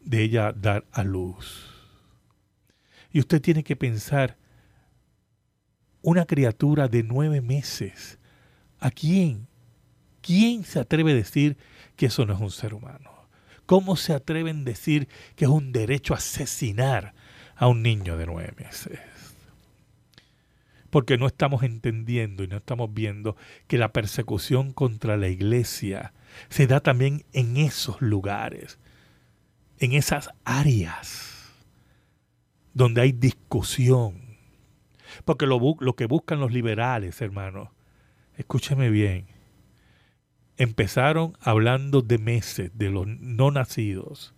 de 0.00 0.22
ella 0.24 0.52
dar 0.52 0.84
a 0.90 1.04
luz. 1.04 1.70
Y 3.12 3.20
usted 3.20 3.40
tiene 3.40 3.62
que 3.62 3.76
pensar, 3.76 4.36
una 6.02 6.24
criatura 6.24 6.88
de 6.88 7.04
nueve 7.04 7.40
meses, 7.40 8.18
¿a 8.80 8.90
quién? 8.90 9.46
¿Quién 10.20 10.64
se 10.64 10.80
atreve 10.80 11.12
a 11.12 11.14
decir 11.14 11.58
que 11.94 12.06
eso 12.06 12.26
no 12.26 12.34
es 12.34 12.40
un 12.40 12.50
ser 12.50 12.74
humano? 12.74 13.28
¿Cómo 13.66 13.94
se 13.94 14.14
atreven 14.14 14.62
a 14.62 14.64
decir 14.64 15.06
que 15.36 15.44
es 15.44 15.50
un 15.50 15.70
derecho 15.70 16.14
asesinar 16.14 17.14
a 17.54 17.68
un 17.68 17.84
niño 17.84 18.16
de 18.16 18.26
nueve 18.26 18.52
meses? 18.56 18.98
Porque 20.90 21.18
no 21.18 21.26
estamos 21.26 21.62
entendiendo 21.62 22.42
y 22.42 22.48
no 22.48 22.56
estamos 22.56 22.92
viendo 22.92 23.36
que 23.68 23.78
la 23.78 23.92
persecución 23.92 24.72
contra 24.72 25.16
la 25.16 25.28
iglesia 25.28 26.12
se 26.48 26.66
da 26.66 26.80
también 26.80 27.24
en 27.32 27.56
esos 27.56 28.00
lugares, 28.02 28.78
en 29.78 29.92
esas 29.92 30.30
áreas 30.44 31.40
donde 32.74 33.00
hay 33.02 33.12
discusión. 33.12 34.36
Porque 35.24 35.46
lo, 35.46 35.60
que 35.96 36.06
buscan 36.06 36.40
los 36.40 36.52
liberales, 36.52 37.20
hermanos, 37.20 37.68
escúcheme 38.36 38.90
bien, 38.90 39.26
empezaron 40.56 41.36
hablando 41.40 42.02
de 42.02 42.18
meses, 42.18 42.70
de 42.74 42.90
los 42.90 43.06
no 43.06 43.50
nacidos, 43.50 44.34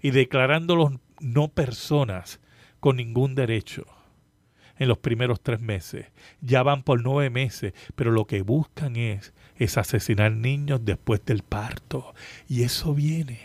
y 0.00 0.10
declarándolos 0.10 0.92
no 1.20 1.48
personas 1.48 2.40
con 2.80 2.96
ningún 2.96 3.34
derecho 3.34 3.86
en 4.78 4.88
los 4.88 4.98
primeros 4.98 5.40
tres 5.40 5.60
meses. 5.60 6.06
Ya 6.40 6.62
van 6.62 6.82
por 6.82 7.02
nueve 7.02 7.30
meses, 7.30 7.74
pero 7.94 8.10
lo 8.10 8.26
que 8.26 8.42
buscan 8.42 8.96
es, 8.96 9.32
es 9.56 9.78
asesinar 9.78 10.32
niños 10.32 10.80
después 10.84 11.24
del 11.24 11.42
parto. 11.42 12.14
Y 12.48 12.62
eso 12.62 12.94
viene. 12.94 13.40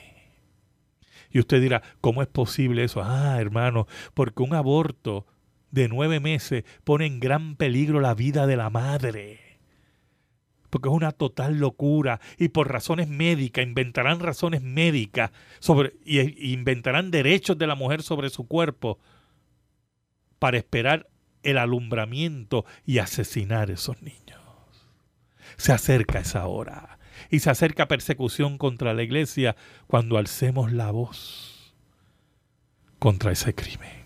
Y 1.32 1.40
usted 1.40 1.62
dirá, 1.62 1.82
¿cómo 2.02 2.22
es 2.22 2.28
posible 2.28 2.84
eso? 2.84 3.02
Ah, 3.04 3.38
hermano, 3.40 3.88
porque 4.14 4.44
un 4.44 4.54
aborto 4.54 5.26
de 5.72 5.88
nueve 5.88 6.20
meses 6.20 6.64
pone 6.84 7.06
en 7.06 7.20
gran 7.20 7.56
peligro 7.56 8.00
la 8.00 8.14
vida 8.16 8.48
de 8.48 8.58
la 8.58 8.70
madre 8.70 9.48
porque 10.70 10.90
es 10.90 10.94
una 10.94 11.12
total 11.12 11.58
locura 11.58 12.20
y 12.38 12.50
por 12.50 12.72
razones 12.72 13.08
médicas 13.08 13.64
inventarán 13.64 14.20
razones 14.20 14.62
médicas 14.62 15.32
sobre 15.60 15.94
y, 16.06 16.54
inventarán 16.54 17.12
derechos 17.12 17.58
de 17.58 17.68
la 17.68 17.76
mujer 17.76 18.02
sobre 18.02 18.30
su 18.30 18.48
cuerpo 18.48 19.00
para 20.40 20.58
esperar 20.58 21.08
el 21.48 21.58
alumbramiento 21.58 22.66
y 22.86 22.98
asesinar 22.98 23.70
a 23.70 23.74
esos 23.74 24.02
niños. 24.02 24.42
Se 25.56 25.72
acerca 25.72 26.20
esa 26.20 26.46
hora 26.46 27.00
y 27.32 27.40
se 27.40 27.50
acerca 27.50 27.88
persecución 27.88 28.58
contra 28.58 28.94
la 28.94 29.02
iglesia 29.02 29.56
cuando 29.88 30.18
alcemos 30.18 30.74
la 30.74 30.92
voz 30.92 31.74
contra 33.00 33.32
ese 33.32 33.56
crimen. 33.56 34.06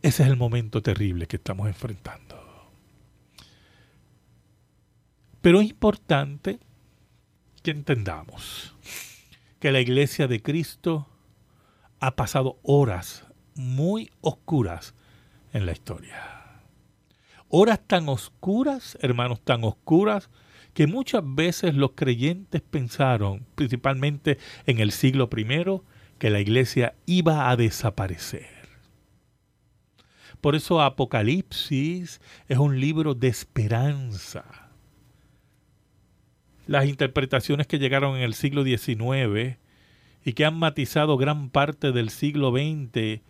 Ese 0.00 0.22
es 0.22 0.28
el 0.28 0.36
momento 0.36 0.80
terrible 0.80 1.26
que 1.26 1.36
estamos 1.36 1.66
enfrentando. 1.66 2.70
Pero 5.40 5.60
es 5.60 5.70
importante 5.70 6.60
que 7.64 7.72
entendamos 7.72 8.76
que 9.58 9.72
la 9.72 9.80
iglesia 9.80 10.28
de 10.28 10.40
Cristo 10.40 11.08
ha 12.06 12.16
pasado 12.16 12.58
horas 12.62 13.24
muy 13.54 14.10
oscuras 14.20 14.94
en 15.52 15.64
la 15.64 15.72
historia. 15.72 16.22
Horas 17.48 17.80
tan 17.86 18.08
oscuras, 18.08 18.98
hermanos, 19.00 19.40
tan 19.42 19.64
oscuras, 19.64 20.28
que 20.74 20.86
muchas 20.86 21.22
veces 21.24 21.74
los 21.74 21.92
creyentes 21.94 22.60
pensaron, 22.60 23.46
principalmente 23.54 24.38
en 24.66 24.80
el 24.80 24.90
siglo 24.90 25.30
I, 25.34 25.80
que 26.18 26.30
la 26.30 26.40
iglesia 26.40 26.94
iba 27.06 27.48
a 27.48 27.56
desaparecer. 27.56 28.48
Por 30.40 30.56
eso 30.56 30.82
Apocalipsis 30.82 32.20
es 32.48 32.58
un 32.58 32.80
libro 32.80 33.14
de 33.14 33.28
esperanza 33.28 34.64
las 36.66 36.86
interpretaciones 36.86 37.66
que 37.66 37.78
llegaron 37.78 38.16
en 38.16 38.22
el 38.22 38.34
siglo 38.34 38.64
XIX 38.64 39.58
y 40.24 40.32
que 40.32 40.44
han 40.44 40.58
matizado 40.58 41.16
gran 41.16 41.50
parte 41.50 41.92
del 41.92 42.10
siglo 42.10 42.50
XX 42.50 43.20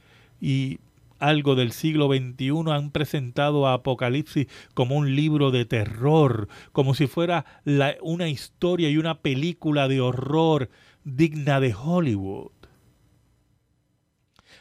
y 0.41 0.79
algo 1.19 1.55
del 1.55 1.73
siglo 1.73 2.09
XXI 2.09 2.71
han 2.71 2.91
presentado 2.91 3.67
a 3.67 3.75
Apocalipsis 3.75 4.47
como 4.75 4.97
un 4.97 5.17
libro 5.17 5.51
de 5.51 5.65
terror, 5.65 6.49
como 6.73 6.95
si 6.95 7.07
fuera 7.07 7.47
una 8.03 8.29
historia 8.29 8.91
y 8.91 8.99
una 8.99 9.21
película 9.21 9.89
de 9.89 10.01
horror 10.01 10.71
digna 11.05 11.61
de 11.61 11.75
Hollywood. 11.75 12.53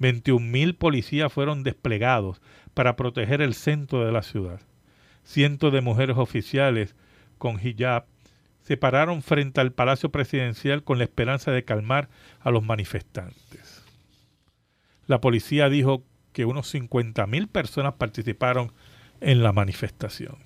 21.000 0.00 0.76
policías 0.76 1.32
fueron 1.32 1.62
desplegados 1.62 2.42
para 2.74 2.94
proteger 2.94 3.40
el 3.40 3.54
centro 3.54 4.04
de 4.04 4.12
la 4.12 4.22
ciudad. 4.22 4.60
Cientos 5.24 5.72
de 5.72 5.80
mujeres 5.80 6.18
oficiales 6.18 6.94
con 7.38 7.58
hijab 7.58 8.04
se 8.60 8.76
pararon 8.76 9.22
frente 9.22 9.62
al 9.62 9.72
Palacio 9.72 10.10
Presidencial 10.10 10.84
con 10.84 10.98
la 10.98 11.04
esperanza 11.04 11.52
de 11.52 11.64
calmar 11.64 12.10
a 12.40 12.50
los 12.50 12.62
manifestantes. 12.62 13.82
La 15.06 15.22
policía 15.22 15.70
dijo 15.70 16.04
que 16.38 16.44
unos 16.44 16.72
50.000 16.72 17.48
personas 17.48 17.94
participaron 17.94 18.70
en 19.20 19.42
la 19.42 19.52
manifestación. 19.52 20.36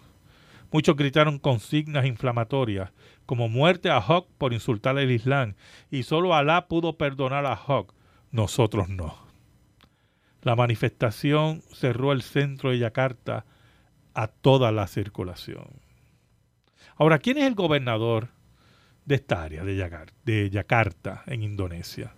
Muchos 0.71 0.97
gritaron 0.97 1.39
consignas 1.39 2.07
inflamatorias, 2.07 2.93
como 3.27 3.51
muerte 3.51 3.91
a 3.91 4.01
Hawk 4.01 4.27
por 4.39 4.55
insultar 4.55 4.97
al 4.97 5.11
Islam, 5.11 5.55
y 5.91 6.05
solo 6.05 6.35
Alá 6.35 6.67
pudo 6.67 6.97
perdonar 6.97 7.45
a 7.45 7.55
Hawk, 7.55 7.93
nosotros 8.31 8.89
no. 8.89 9.19
La 10.41 10.57
manifestación 10.57 11.61
cerró 11.75 12.13
el 12.13 12.23
centro 12.23 12.71
de 12.71 12.79
Yakarta 12.79 13.45
a 14.15 14.29
toda 14.29 14.73
la 14.73 14.87
circulación. 14.87 15.67
Ahora, 16.97 17.19
¿quién 17.19 17.37
es 17.37 17.45
el 17.45 17.55
gobernador 17.55 18.29
de 19.05 19.17
esta 19.17 19.43
área 19.43 19.63
de 19.63 20.07
de 20.25 20.49
Yakarta 20.49 21.23
en 21.27 21.43
Indonesia? 21.43 22.15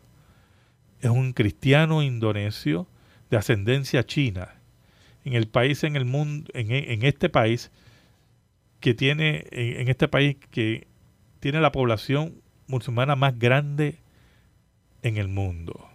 Es 1.01 1.11
un 1.11 1.33
cristiano 1.33 2.05
indonesio 2.05 2.87
de 3.31 3.37
ascendencia 3.37 4.05
china 4.05 4.55
en 5.25 5.33
el 5.33 5.49
país 5.49 5.85
en 5.85 5.97
el 5.97 6.05
mundo 6.05 6.51
en, 6.55 7.03
este 7.05 7.29
país 7.29 7.71
que 8.81 8.95
tiene 8.95 9.47
en, 9.51 9.89
este 9.89 10.09
país 10.09 10.37
que 10.51 10.87
tiene 11.41 11.61
la 11.61 11.73
población 11.73 12.43
musulmana 12.67 13.17
más 13.17 13.39
grande 13.39 13.99
en 15.03 15.17
el 15.17 15.29
mundo. 15.29 15.89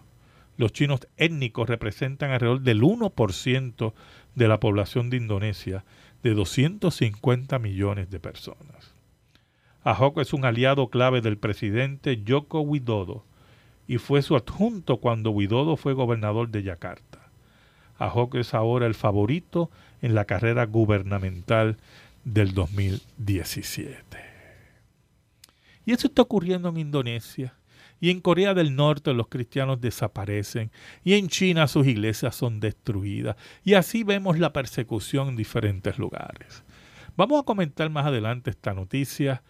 Los 0.57 0.73
chinos 0.73 1.07
étnicos 1.17 1.69
representan 1.69 2.31
alrededor 2.31 2.61
del 2.61 2.81
1% 2.81 3.93
de 4.35 4.47
la 4.47 4.59
población 4.59 5.09
de 5.09 5.17
Indonesia, 5.17 5.85
de 6.21 6.33
250 6.33 7.59
millones 7.59 8.09
de 8.09 8.19
personas. 8.19 8.93
Ahok 9.83 10.19
es 10.19 10.33
un 10.33 10.45
aliado 10.45 10.89
clave 10.89 11.21
del 11.21 11.37
presidente 11.37 12.21
Joko 12.27 12.59
Widodo 12.59 13.25
y 13.87 13.97
fue 13.97 14.21
su 14.21 14.35
adjunto 14.35 14.97
cuando 14.97 15.31
Widodo 15.31 15.77
fue 15.77 15.93
gobernador 15.93 16.49
de 16.49 16.61
Yakarta. 16.61 17.08
Ahok 17.99 18.35
es 18.35 18.53
ahora 18.53 18.87
el 18.87 18.95
favorito 18.95 19.69
en 20.01 20.15
la 20.15 20.25
carrera 20.25 20.65
gubernamental 20.65 21.77
del 22.23 22.53
2017. 22.53 24.17
Y 25.85 25.91
eso 25.91 26.07
está 26.07 26.21
ocurriendo 26.21 26.69
en 26.69 26.77
Indonesia. 26.77 27.53
Y 28.01 28.11
en 28.11 28.21
Corea 28.21 28.53
del 28.53 28.75
Norte 28.75 29.13
los 29.13 29.27
cristianos 29.27 29.81
desaparecen. 29.81 30.71
Y 31.03 31.15
en 31.15 31.27
China 31.27 31.67
sus 31.67 31.85
iglesias 31.87 32.35
son 32.35 32.59
destruidas. 32.59 33.35
Y 33.63 33.73
así 33.73 34.03
vemos 34.03 34.39
la 34.39 34.53
persecución 34.53 35.29
en 35.29 35.35
diferentes 35.35 35.97
lugares. 35.97 36.63
Vamos 37.17 37.41
a 37.41 37.43
comentar 37.43 37.89
más 37.89 38.05
adelante 38.05 38.49
esta 38.49 38.73
noticia. 38.73 39.43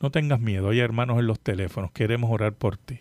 No 0.00 0.10
tengas 0.10 0.40
miedo, 0.40 0.70
hay 0.70 0.80
hermanos 0.80 1.18
en 1.18 1.26
los 1.26 1.40
teléfonos, 1.40 1.90
queremos 1.92 2.30
orar 2.30 2.52
por 2.52 2.76
ti. 2.76 3.00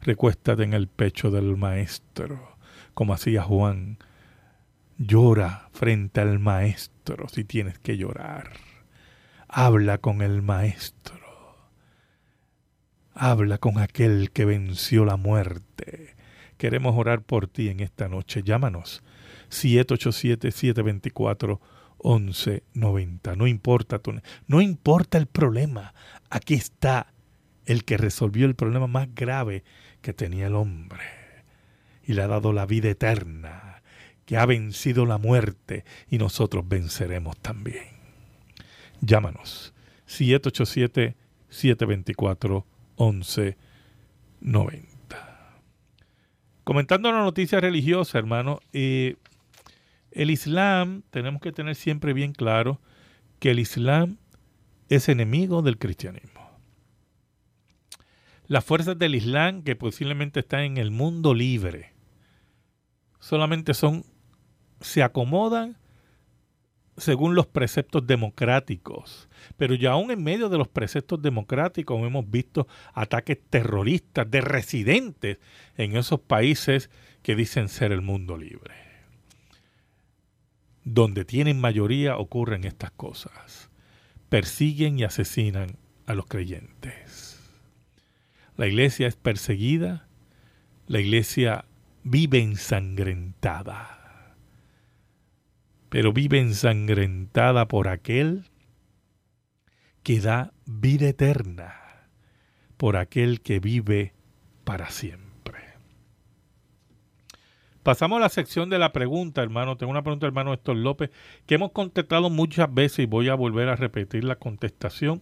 Recuéstate 0.00 0.62
en 0.62 0.72
el 0.72 0.88
pecho 0.88 1.30
del 1.30 1.56
Maestro, 1.56 2.56
como 2.94 3.14
hacía 3.14 3.42
Juan. 3.42 3.98
Llora 4.98 5.68
frente 5.72 6.20
al 6.20 6.38
Maestro 6.38 7.28
si 7.28 7.44
tienes 7.44 7.78
que 7.78 7.96
llorar. 7.96 8.52
Habla 9.48 9.98
con 9.98 10.22
el 10.22 10.42
Maestro. 10.42 11.20
Habla 13.14 13.58
con 13.58 13.78
aquel 13.78 14.30
que 14.30 14.44
venció 14.44 15.04
la 15.04 15.16
muerte. 15.16 16.16
Queremos 16.56 16.96
orar 16.96 17.22
por 17.22 17.46
ti 17.46 17.68
en 17.68 17.80
esta 17.80 18.08
noche. 18.08 18.42
Llámanos 18.42 19.02
787 19.50 20.50
724 20.50 21.60
1190. 22.02 23.36
No 23.36 23.46
importa, 23.46 23.98
tu, 23.98 24.14
no 24.46 24.60
importa 24.60 25.18
el 25.18 25.26
problema. 25.26 25.94
Aquí 26.34 26.54
está 26.54 27.12
el 27.66 27.84
que 27.84 27.98
resolvió 27.98 28.46
el 28.46 28.54
problema 28.54 28.86
más 28.86 29.14
grave 29.14 29.64
que 30.00 30.14
tenía 30.14 30.46
el 30.46 30.54
hombre. 30.54 31.02
Y 32.04 32.14
le 32.14 32.22
ha 32.22 32.26
dado 32.26 32.54
la 32.54 32.64
vida 32.64 32.88
eterna, 32.88 33.82
que 34.24 34.38
ha 34.38 34.46
vencido 34.46 35.04
la 35.04 35.18
muerte 35.18 35.84
y 36.08 36.16
nosotros 36.16 36.66
venceremos 36.66 37.36
también. 37.36 37.84
Llámanos 39.02 39.74
787-724-1190. 40.08 42.64
Comentando 46.64 47.12
la 47.12 47.18
noticia 47.18 47.60
religiosa, 47.60 48.18
hermano, 48.18 48.60
eh, 48.72 49.16
el 50.12 50.30
Islam, 50.30 51.02
tenemos 51.10 51.42
que 51.42 51.52
tener 51.52 51.74
siempre 51.74 52.14
bien 52.14 52.32
claro 52.32 52.80
que 53.38 53.50
el 53.50 53.58
Islam 53.58 54.16
es 54.94 55.08
enemigo 55.08 55.62
del 55.62 55.78
cristianismo. 55.78 56.40
Las 58.46 58.64
fuerzas 58.64 58.98
del 58.98 59.14
Islam 59.14 59.62
que 59.62 59.76
posiblemente 59.76 60.40
están 60.40 60.60
en 60.60 60.76
el 60.76 60.90
mundo 60.90 61.32
libre 61.32 61.92
solamente 63.18 63.72
son 63.72 64.04
se 64.80 65.02
acomodan 65.02 65.78
según 66.96 67.34
los 67.34 67.46
preceptos 67.46 68.06
democráticos. 68.06 69.28
Pero 69.56 69.74
ya 69.74 69.92
aún 69.92 70.10
en 70.10 70.22
medio 70.22 70.50
de 70.50 70.58
los 70.58 70.68
preceptos 70.68 71.22
democráticos 71.22 71.98
hemos 72.04 72.30
visto 72.30 72.66
ataques 72.92 73.38
terroristas 73.48 74.30
de 74.30 74.40
residentes 74.42 75.38
en 75.76 75.96
esos 75.96 76.20
países 76.20 76.90
que 77.22 77.34
dicen 77.34 77.68
ser 77.68 77.92
el 77.92 78.02
mundo 78.02 78.36
libre 78.36 78.74
donde 80.84 81.24
tienen 81.24 81.60
mayoría 81.60 82.16
ocurren 82.16 82.64
estas 82.64 82.90
cosas. 82.90 83.70
Persiguen 84.32 84.98
y 84.98 85.04
asesinan 85.04 85.76
a 86.06 86.14
los 86.14 86.24
creyentes. 86.24 87.38
La 88.56 88.66
iglesia 88.66 89.06
es 89.06 89.14
perseguida, 89.14 90.08
la 90.86 91.00
iglesia 91.00 91.66
vive 92.02 92.38
ensangrentada, 92.38 94.34
pero 95.90 96.14
vive 96.14 96.40
ensangrentada 96.40 97.68
por 97.68 97.88
aquel 97.88 98.44
que 100.02 100.18
da 100.22 100.54
vida 100.64 101.10
eterna, 101.10 102.08
por 102.78 102.96
aquel 102.96 103.42
que 103.42 103.60
vive 103.60 104.14
para 104.64 104.88
siempre. 104.88 105.21
Pasamos 107.82 108.18
a 108.18 108.20
la 108.20 108.28
sección 108.28 108.70
de 108.70 108.78
la 108.78 108.92
pregunta, 108.92 109.42
hermano. 109.42 109.76
Tengo 109.76 109.90
una 109.90 110.02
pregunta, 110.02 110.26
hermano 110.26 110.52
Héctor 110.52 110.76
López, 110.76 111.10
que 111.46 111.56
hemos 111.56 111.72
contestado 111.72 112.30
muchas 112.30 112.72
veces 112.72 113.00
y 113.00 113.06
voy 113.06 113.28
a 113.28 113.34
volver 113.34 113.68
a 113.68 113.76
repetir 113.76 114.22
la 114.22 114.36
contestación. 114.36 115.20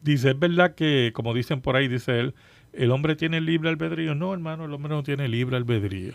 Dice, 0.00 0.30
¿es 0.30 0.38
verdad 0.38 0.74
que, 0.74 1.12
como 1.14 1.34
dicen 1.34 1.60
por 1.60 1.76
ahí, 1.76 1.86
dice 1.86 2.18
él, 2.18 2.34
el 2.72 2.90
hombre 2.92 3.14
tiene 3.14 3.42
libre 3.42 3.68
albedrío? 3.68 4.14
No, 4.14 4.32
hermano, 4.32 4.64
el 4.64 4.72
hombre 4.72 4.94
no 4.94 5.02
tiene 5.02 5.28
libre 5.28 5.56
albedrío. 5.56 6.14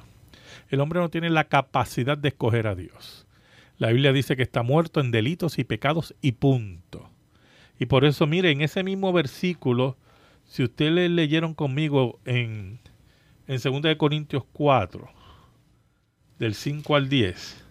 El 0.69 0.79
hombre 0.79 0.99
no 0.99 1.09
tiene 1.09 1.29
la 1.29 1.43
capacidad 1.43 2.17
de 2.17 2.29
escoger 2.29 2.65
a 2.65 2.75
Dios. 2.75 3.27
La 3.77 3.89
Biblia 3.89 4.13
dice 4.13 4.35
que 4.35 4.43
está 4.43 4.63
muerto 4.63 4.99
en 4.99 5.11
delitos 5.11 5.59
y 5.59 5.63
pecados 5.63 6.15
y 6.21 6.33
punto. 6.33 7.11
Y 7.77 7.85
por 7.85 8.05
eso, 8.05 8.25
mire, 8.25 8.49
en 8.49 8.61
ese 8.61 8.83
mismo 8.83 9.13
versículo, 9.13 9.97
si 10.45 10.63
ustedes 10.63 11.11
leyeron 11.11 11.53
conmigo 11.53 12.19
en 12.25 12.79
en 13.47 13.59
2 13.59 13.95
Corintios 13.97 14.43
4, 14.53 15.09
del 16.39 16.55
5 16.55 16.95
al 16.95 17.09
10, 17.09 17.65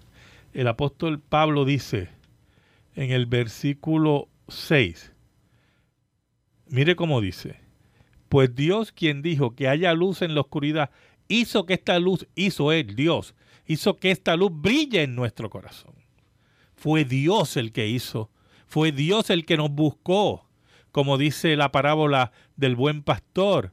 el 0.53 0.69
apóstol 0.69 1.21
Pablo 1.21 1.65
dice 1.65 2.11
en 2.95 3.11
el 3.11 3.27
versículo 3.27 4.29
6, 4.49 5.13
mire 6.67 6.95
cómo 6.95 7.21
dice, 7.21 7.61
pues 8.29 8.55
Dios 8.55 8.93
quien 8.93 9.23
dijo 9.23 9.55
que 9.55 9.69
haya 9.69 9.95
luz 9.95 10.21
en 10.23 10.35
la 10.35 10.43
oscuridad, 10.43 10.91
hizo 11.29 11.65
que 11.65 11.75
esta 11.75 11.99
luz, 11.99 12.27
hizo 12.35 12.73
Él, 12.73 12.95
Dios, 12.95 13.35
hizo 13.67 13.97
que 13.97 14.11
esta 14.11 14.37
luz 14.37 14.51
brille 14.53 15.03
en 15.03 15.15
nuestro 15.15 15.49
corazón. 15.49 15.95
Fue 16.75 17.05
Dios 17.05 17.57
el 17.57 17.73
que 17.73 17.89
hizo, 17.89 18.31
fue 18.67 18.93
Dios 18.93 19.31
el 19.31 19.47
que 19.47 19.57
nos 19.57 19.71
buscó, 19.71 20.49
como 20.91 21.17
dice 21.17 21.57
la 21.57 21.73
parábola 21.73 22.33
del 22.57 22.77
buen 22.77 23.03
pastor 23.03 23.73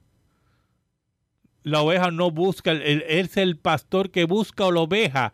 la 1.70 1.82
oveja 1.82 2.12
no 2.12 2.32
busca, 2.32 2.72
él, 2.72 3.04
es 3.08 3.38
el 3.38 3.58
pastor 3.58 4.12
que 4.12 4.26
busca 4.26 4.66
a 4.66 4.72
la 4.72 4.82
oveja. 4.82 5.34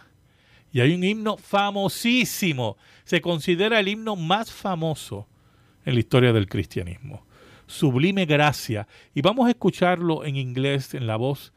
Y 0.73 0.81
hay 0.81 0.93
un 0.93 1.03
himno 1.03 1.39
famosísimo. 1.39 2.77
Se 3.05 3.23
considera 3.23 3.81
el 3.81 3.89
himno 3.89 4.15
más 4.15 4.53
famoso 4.53 5.27
en 5.87 5.95
la 5.95 6.01
historia 6.01 6.35
del 6.35 6.49
cristianismo. 6.49 7.25
Sublime 7.67 8.27
Gracia. 8.27 8.87
Y 9.15 9.23
vamos 9.23 9.47
a 9.47 9.53
escucharlo 9.53 10.27
en 10.27 10.37
inglés 10.37 10.93
en 10.93 11.07
la 11.07 11.17
voz 11.17 11.55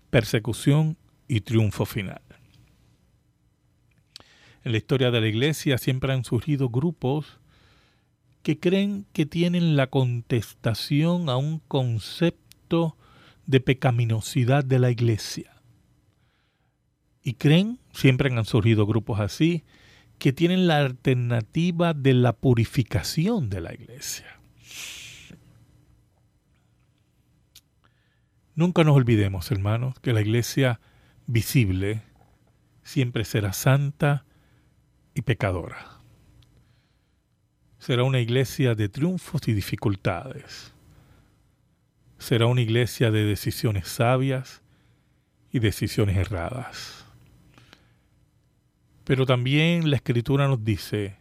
Persecución 0.10 0.98
y 1.28 1.42
Triunfo 1.42 1.86
Final. 1.86 2.22
En 4.64 4.72
la 4.72 4.78
historia 4.78 5.12
de 5.12 5.22
la 5.22 5.28
iglesia 5.28 5.78
siempre 5.78 6.12
han 6.14 6.24
surgido 6.24 6.70
grupos 6.70 7.39
que 8.44 8.60
creen 8.60 9.06
que 9.14 9.26
tienen 9.26 9.76
la 9.76 9.88
contestación 9.88 11.30
a 11.30 11.38
un 11.38 11.60
concepto 11.60 12.96
de 13.46 13.60
pecaminosidad 13.60 14.64
de 14.64 14.80
la 14.80 14.92
iglesia. 14.92 15.62
Y 17.22 17.34
creen, 17.34 17.80
siempre 17.92 18.32
han 18.32 18.46
surgido 18.46 18.86
grupos 18.86 19.20
así, 19.20 19.64
que 20.18 20.34
tienen 20.34 20.68
la 20.68 20.78
alternativa 20.78 21.94
de 21.94 22.14
la 22.14 22.34
purificación 22.34 23.50
de 23.50 23.62
la 23.62 23.74
iglesia. 23.74 24.40
Nunca 28.56 28.84
nos 28.84 28.96
olvidemos, 28.96 29.52
hermanos, 29.52 30.00
que 30.02 30.12
la 30.12 30.22
iglesia 30.22 30.82
visible 31.28 32.02
siempre 32.84 33.24
será 33.24 33.54
santa 33.54 34.26
y 35.14 35.22
pecadora 35.22 35.99
será 37.80 38.04
una 38.04 38.20
iglesia 38.20 38.76
de 38.76 38.90
triunfos 38.90 39.48
y 39.48 39.54
dificultades. 39.54 40.74
Será 42.18 42.46
una 42.46 42.62
iglesia 42.62 43.10
de 43.10 43.24
decisiones 43.24 43.88
sabias 43.88 44.62
y 45.52 45.60
decisiones 45.60 46.18
erradas. 46.18 47.06
Pero 49.06 49.26
también 49.26 49.90
la 49.90 49.96
escritura 49.96 50.48
nos 50.48 50.64
dice 50.64 51.16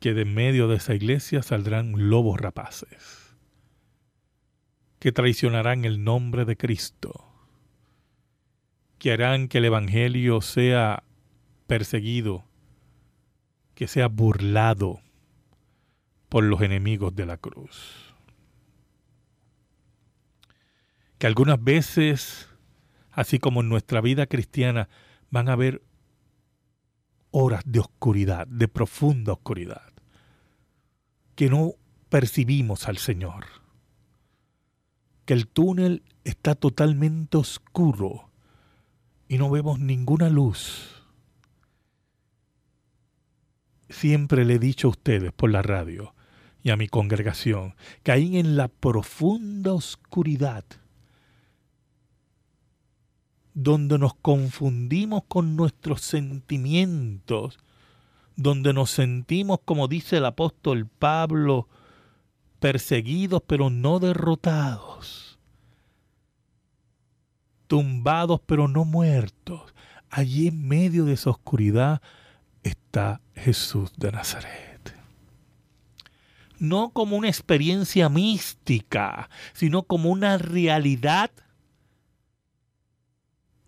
que 0.00 0.14
de 0.14 0.24
medio 0.24 0.68
de 0.68 0.76
esa 0.76 0.94
iglesia 0.94 1.42
saldrán 1.42 2.08
lobos 2.08 2.40
rapaces, 2.40 3.36
que 4.98 5.12
traicionarán 5.12 5.84
el 5.84 6.02
nombre 6.02 6.44
de 6.44 6.56
Cristo, 6.56 7.24
que 8.98 9.12
harán 9.12 9.48
que 9.48 9.58
el 9.58 9.66
Evangelio 9.66 10.40
sea 10.40 11.04
perseguido, 11.66 12.44
que 13.74 13.86
sea 13.86 14.08
burlado, 14.08 15.00
por 16.28 16.44
los 16.44 16.60
enemigos 16.60 17.14
de 17.14 17.26
la 17.26 17.36
cruz. 17.36 18.14
Que 21.18 21.26
algunas 21.26 21.62
veces, 21.62 22.48
así 23.10 23.38
como 23.38 23.60
en 23.60 23.68
nuestra 23.68 24.00
vida 24.00 24.26
cristiana, 24.26 24.88
van 25.30 25.48
a 25.48 25.52
haber 25.52 25.82
horas 27.30 27.62
de 27.66 27.80
oscuridad, 27.80 28.46
de 28.46 28.68
profunda 28.68 29.32
oscuridad, 29.32 29.92
que 31.34 31.48
no 31.48 31.74
percibimos 32.08 32.88
al 32.88 32.98
Señor, 32.98 33.46
que 35.24 35.34
el 35.34 35.46
túnel 35.46 36.02
está 36.24 36.54
totalmente 36.54 37.36
oscuro 37.36 38.30
y 39.28 39.38
no 39.38 39.50
vemos 39.50 39.78
ninguna 39.78 40.30
luz. 40.30 41.04
Siempre 43.90 44.44
le 44.44 44.54
he 44.54 44.58
dicho 44.58 44.88
a 44.88 44.90
ustedes 44.90 45.32
por 45.32 45.50
la 45.50 45.62
radio, 45.62 46.14
y 46.68 46.70
a 46.70 46.76
mi 46.76 46.86
congregación, 46.86 47.74
caí 48.02 48.36
en 48.36 48.58
la 48.58 48.68
profunda 48.68 49.72
oscuridad, 49.72 50.66
donde 53.54 53.98
nos 53.98 54.14
confundimos 54.16 55.22
con 55.28 55.56
nuestros 55.56 56.02
sentimientos, 56.02 57.58
donde 58.36 58.74
nos 58.74 58.90
sentimos, 58.90 59.60
como 59.64 59.88
dice 59.88 60.18
el 60.18 60.26
apóstol 60.26 60.86
Pablo, 60.86 61.68
perseguidos 62.60 63.42
pero 63.46 63.70
no 63.70 63.98
derrotados, 63.98 65.38
tumbados 67.66 68.42
pero 68.44 68.68
no 68.68 68.84
muertos. 68.84 69.74
Allí 70.10 70.48
en 70.48 70.68
medio 70.68 71.06
de 71.06 71.14
esa 71.14 71.30
oscuridad 71.30 72.02
está 72.62 73.22
Jesús 73.34 73.90
de 73.96 74.12
Nazaret 74.12 74.67
no 76.58 76.90
como 76.90 77.16
una 77.16 77.28
experiencia 77.28 78.08
mística, 78.08 79.30
sino 79.52 79.82
como 79.82 80.10
una 80.10 80.38
realidad 80.38 81.30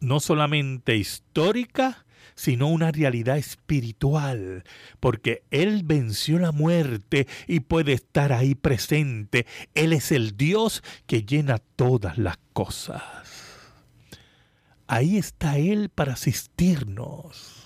no 0.00 0.18
solamente 0.18 0.96
histórica, 0.96 2.04
sino 2.34 2.68
una 2.68 2.90
realidad 2.90 3.36
espiritual, 3.36 4.64
porque 4.98 5.42
Él 5.50 5.82
venció 5.84 6.38
la 6.38 6.52
muerte 6.52 7.26
y 7.46 7.60
puede 7.60 7.92
estar 7.92 8.32
ahí 8.32 8.54
presente. 8.54 9.46
Él 9.74 9.92
es 9.92 10.10
el 10.10 10.36
Dios 10.36 10.82
que 11.06 11.22
llena 11.22 11.58
todas 11.76 12.16
las 12.16 12.38
cosas. 12.54 13.02
Ahí 14.86 15.18
está 15.18 15.58
Él 15.58 15.90
para 15.90 16.14
asistirnos. 16.14 17.59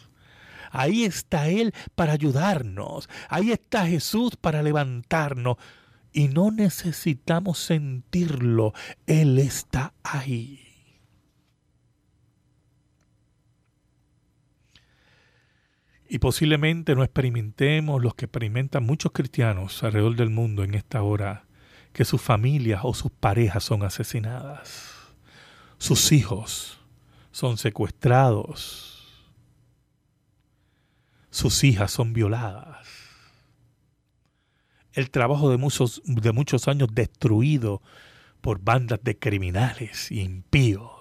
Ahí 0.74 1.04
está 1.04 1.48
Él 1.48 1.72
para 1.94 2.12
ayudarnos. 2.12 3.08
Ahí 3.28 3.52
está 3.52 3.86
Jesús 3.86 4.36
para 4.36 4.62
levantarnos. 4.62 5.56
Y 6.12 6.28
no 6.28 6.50
necesitamos 6.50 7.58
sentirlo. 7.58 8.74
Él 9.06 9.38
está 9.38 9.94
ahí. 10.02 10.60
Y 16.08 16.18
posiblemente 16.18 16.94
no 16.94 17.02
experimentemos 17.02 18.02
los 18.02 18.14
que 18.14 18.26
experimentan 18.26 18.84
muchos 18.84 19.12
cristianos 19.12 19.82
alrededor 19.82 20.16
del 20.16 20.30
mundo 20.30 20.62
en 20.62 20.74
esta 20.74 21.02
hora, 21.02 21.46
que 21.92 22.04
sus 22.04 22.20
familias 22.20 22.82
o 22.84 22.94
sus 22.94 23.10
parejas 23.10 23.64
son 23.64 23.82
asesinadas, 23.82 24.92
sus 25.78 26.12
hijos 26.12 26.78
son 27.32 27.56
secuestrados, 27.56 28.93
sus 31.34 31.64
hijas 31.64 31.90
son 31.90 32.12
violadas, 32.12 32.86
el 34.92 35.10
trabajo 35.10 35.50
de 35.50 35.56
muchos, 35.56 36.02
de 36.04 36.32
muchos 36.32 36.68
años 36.68 36.88
destruido 36.92 37.82
por 38.40 38.60
bandas 38.60 39.00
de 39.02 39.18
criminales 39.18 40.10
impíos 40.12 40.94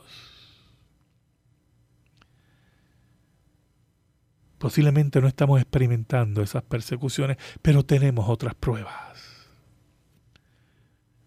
Posiblemente 4.63 5.19
no 5.19 5.27
estamos 5.27 5.59
experimentando 5.59 6.41
esas 6.41 6.63
persecuciones, 6.63 7.35
pero 7.61 7.83
tenemos 7.83 8.29
otras 8.29 8.55
pruebas. 8.55 9.49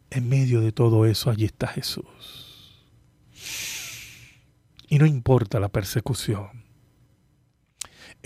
En 0.09 0.27
medio 0.27 0.63
de 0.63 0.73
todo 0.73 1.05
eso, 1.05 1.29
allí 1.29 1.45
está 1.45 1.67
Jesús. 1.67 2.87
Y 4.89 4.99
no 4.99 5.05
importa 5.05 5.61
la 5.61 5.69
persecución. 5.69 6.66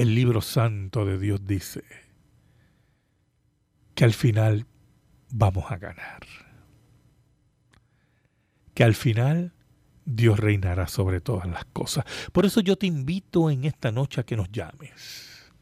El 0.01 0.14
libro 0.14 0.40
santo 0.40 1.05
de 1.05 1.18
Dios 1.18 1.46
dice 1.46 1.84
que 3.94 4.05
al 4.05 4.14
final 4.14 4.64
vamos 5.28 5.70
a 5.70 5.76
ganar. 5.76 6.20
Que 8.72 8.82
al 8.82 8.94
final 8.94 9.53
Dios 10.07 10.40
reinará 10.40 10.88
sobre 10.88 11.20
todas 11.20 11.46
las 11.46 11.66
cosas. 11.66 12.07
Por 12.32 12.46
eso 12.46 12.62
yo 12.62 12.78
te 12.78 12.86
invito 12.86 13.51
en 13.51 13.66
esta 13.66 13.92
noche 13.92 14.22
a 14.22 14.24
que 14.24 14.36
nos 14.36 14.51
llames. 14.51 15.53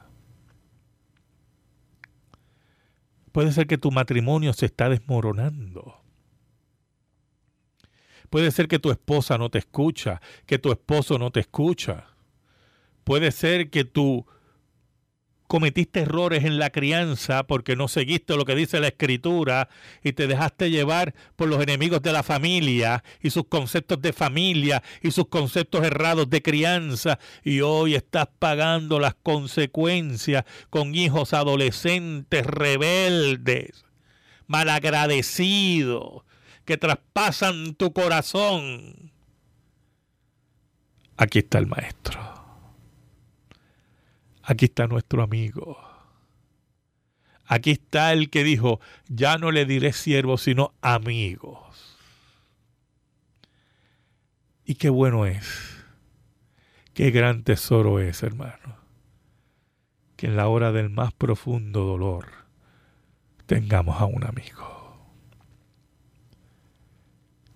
Puede 3.38 3.52
ser 3.52 3.68
que 3.68 3.78
tu 3.78 3.92
matrimonio 3.92 4.52
se 4.52 4.66
está 4.66 4.90
desmoronando. 4.90 6.02
Puede 8.32 8.50
ser 8.50 8.68
que 8.68 8.80
tu 8.80 8.90
esposa 8.90 9.38
no 9.38 9.52
te 9.52 9.60
escucha, 9.60 10.20
que 10.48 10.58
tu 10.58 10.72
esposo 10.72 11.20
no 11.20 11.30
te 11.30 11.42
escucha 11.42 12.08
Puede 13.04 13.32
ser 13.32 13.70
que 13.70 13.84
tú 13.84 14.26
cometiste 15.48 16.02
errores 16.02 16.44
en 16.44 16.60
la 16.60 16.70
crianza 16.70 17.48
porque 17.48 17.76
no 17.76 17.88
seguiste 17.88 18.36
lo 18.36 18.46
que 18.46 18.56
dice 18.56 18.80
la 18.80 18.90
escritura 18.90 19.70
y 20.04 20.14
te 20.14 20.28
dejaste 20.28 20.70
llevar 20.70 21.16
por 21.36 21.48
los 21.48 21.62
enemigos 21.62 22.02
de 22.02 22.12
la 22.12 22.24
familia 22.24 23.04
y 23.22 23.30
sus 23.30 23.46
conceptos 23.48 24.02
de 24.02 24.14
familia 24.14 24.84
y 25.02 25.12
sus 25.12 25.28
conceptos 25.28 25.86
errados 25.86 26.30
de 26.30 26.42
crianza 26.42 27.18
y 27.44 27.62
hoy 27.62 27.96
estás 27.96 28.28
pagando 28.40 29.00
las 29.00 29.16
consecuencias 29.16 30.44
con 30.70 30.94
hijos 30.94 31.34
adolescentes 31.34 32.46
rebeldes, 32.46 33.86
malagradecidos, 34.48 36.24
que 36.66 36.78
traspasan 36.78 37.76
tu 37.76 37.94
corazón. 37.94 39.12
Aquí 41.16 41.40
está 41.40 41.58
el 41.58 41.68
maestro. 41.68 42.37
Aquí 44.50 44.64
está 44.64 44.88
nuestro 44.88 45.22
amigo. 45.24 45.78
Aquí 47.44 47.72
está 47.72 48.14
el 48.14 48.30
que 48.30 48.46
dijo, 48.46 48.80
ya 49.10 49.38
no 49.38 49.52
le 49.52 49.66
diré 49.66 49.92
siervos, 49.92 50.42
sino 50.44 50.74
amigos. 50.82 51.98
Y 54.64 54.76
qué 54.76 54.88
bueno 54.88 55.26
es, 55.26 55.84
qué 56.94 57.12
gran 57.12 57.44
tesoro 57.44 58.00
es, 58.00 58.24
hermano, 58.24 58.78
que 60.16 60.28
en 60.28 60.38
la 60.38 60.48
hora 60.48 60.72
del 60.72 60.90
más 60.92 61.12
profundo 61.12 61.84
dolor 61.84 62.28
tengamos 63.48 64.00
a 64.00 64.06
un 64.06 64.24
amigo. 64.24 65.10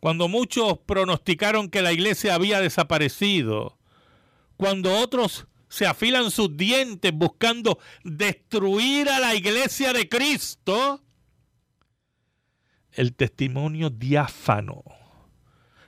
Cuando 0.00 0.26
muchos 0.26 0.78
pronosticaron 0.78 1.70
que 1.70 1.82
la 1.82 1.92
iglesia 1.92 2.34
había 2.34 2.58
desaparecido, 2.58 3.78
cuando 4.56 4.98
otros 4.98 5.46
se 5.72 5.86
afilan 5.86 6.30
sus 6.30 6.54
dientes 6.54 7.10
buscando 7.14 7.78
destruir 8.04 9.08
a 9.08 9.18
la 9.18 9.34
iglesia 9.34 9.94
de 9.94 10.06
Cristo, 10.06 11.02
el 12.90 13.14
testimonio 13.14 13.88
diáfano 13.88 14.84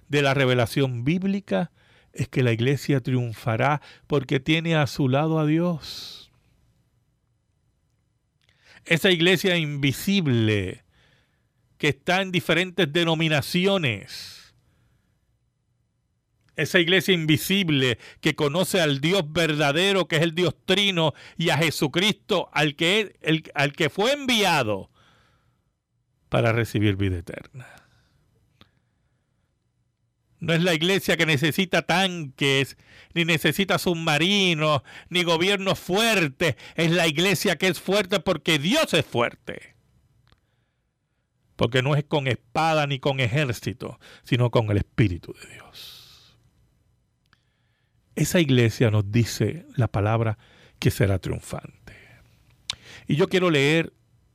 de 0.09 0.23
la 0.23 0.33
revelación 0.33 1.05
bíblica 1.05 1.71
es 2.15 2.29
que 2.29 2.43
la 2.43 2.53
iglesia 2.53 3.03
triunfará 3.03 3.83
porque 4.07 4.41
tiene 4.41 4.75
a 4.75 4.87
su 4.87 5.07
lado 5.07 5.39
a 5.39 5.45
Dios. 5.45 6.33
Esa 8.87 9.11
iglesia 9.11 9.59
invisible 9.59 10.83
que 11.77 11.89
está 11.89 12.23
en 12.23 12.33
diferentes 12.33 12.91
denominaciones 12.91 14.44
esa 16.57 16.79
iglesia 16.79 17.15
invisible 17.15 17.99
que 18.21 18.35
conoce 18.35 18.81
al 18.81 19.01
Dios 19.01 19.25
verdadero, 19.33 20.09
que 20.09 20.17
es 20.17 20.23
el 20.23 20.35
Dios 20.35 20.55
trino, 20.65 21.15
y 21.37 21.51
a 21.51 21.59
Jesucristo, 21.59 22.49
al 22.53 22.77
que, 22.77 23.17
al 23.55 23.73
que 23.73 23.91
fue 23.91 24.13
enviado 24.13 24.91
para 26.29 26.53
recibir 26.53 26.97
vida 26.97 27.19
eterna. 27.19 27.67
No 30.41 30.53
es 30.53 30.63
la 30.63 30.75
iglesia 30.75 31.17
que 31.17 31.25
necesita 31.25 31.83
tanques, 31.83 32.77
ni 33.15 33.25
necesita 33.25 33.79
submarinos, 33.79 34.83
ni 35.09 35.23
gobiernos 35.23 35.79
fuertes. 35.79 36.57
Es 36.75 36.91
la 36.91 37.07
iglesia 37.07 37.57
que 37.57 37.69
es 37.69 37.81
fuerte 37.81 38.21
porque 38.21 38.59
Dios 38.59 38.93
es 38.93 39.07
fuerte. 39.07 39.75
Porque 41.57 41.83
no 41.83 41.97
es 41.97 42.05
con 42.05 42.27
espada 42.27 42.87
ni 42.87 42.99
con 42.99 43.21
ejército, 43.21 43.99
sino 44.23 44.51
con 44.51 44.71
el 44.71 44.79
Espíritu 44.79 45.33
de 45.33 45.55
Dios. 45.55 45.94
Esa 48.17 48.41
iglesia 48.41 48.91
nos 48.91 49.11
dice 49.11 49.67
la 49.77 49.89
palabra 49.89 50.39
que 50.79 50.91
será 50.91 51.19
triunfante. 51.19 51.95
Y 53.07 53.17
yo 53.17 53.29
quiero 53.29 53.51
leer 53.51 53.93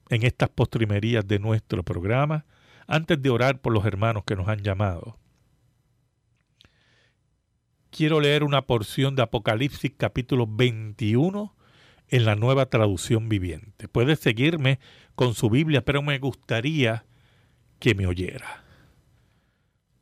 en 0.09 0.23
estas 0.23 0.49
postrimerías 0.49 1.27
de 1.27 1.39
nuestro 1.39 1.84
programa, 1.84 2.45
antes 2.88 3.21
de 3.21 3.30
orar 3.30 3.61
por 3.61 3.71
los 3.71 3.86
hermanos 3.86 4.23
que 4.25 4.36
nos 4.36 4.47
han 4.47 4.59
llamado, 4.63 5.19
quiero 7.91 8.19
leer 8.19 8.43
una 8.43 8.63
porción 8.63 9.15
de 9.15 9.21
Apocalipsis 9.21 9.91
capítulo 9.95 10.47
21 10.47 11.55
en 12.07 12.25
la 12.25 12.36
nueva 12.36 12.65
traducción 12.67 13.30
viviente. 13.30 13.88
Puede 13.88 14.15
seguirme 14.15 14.80
con 15.15 15.36
su 15.36 15.49
Biblia, 15.49 15.86
pero 15.86 16.01
me 16.01 16.17
gustaría 16.17 17.05
que 17.80 17.93
me 17.93 18.07
oyera. 18.07 18.63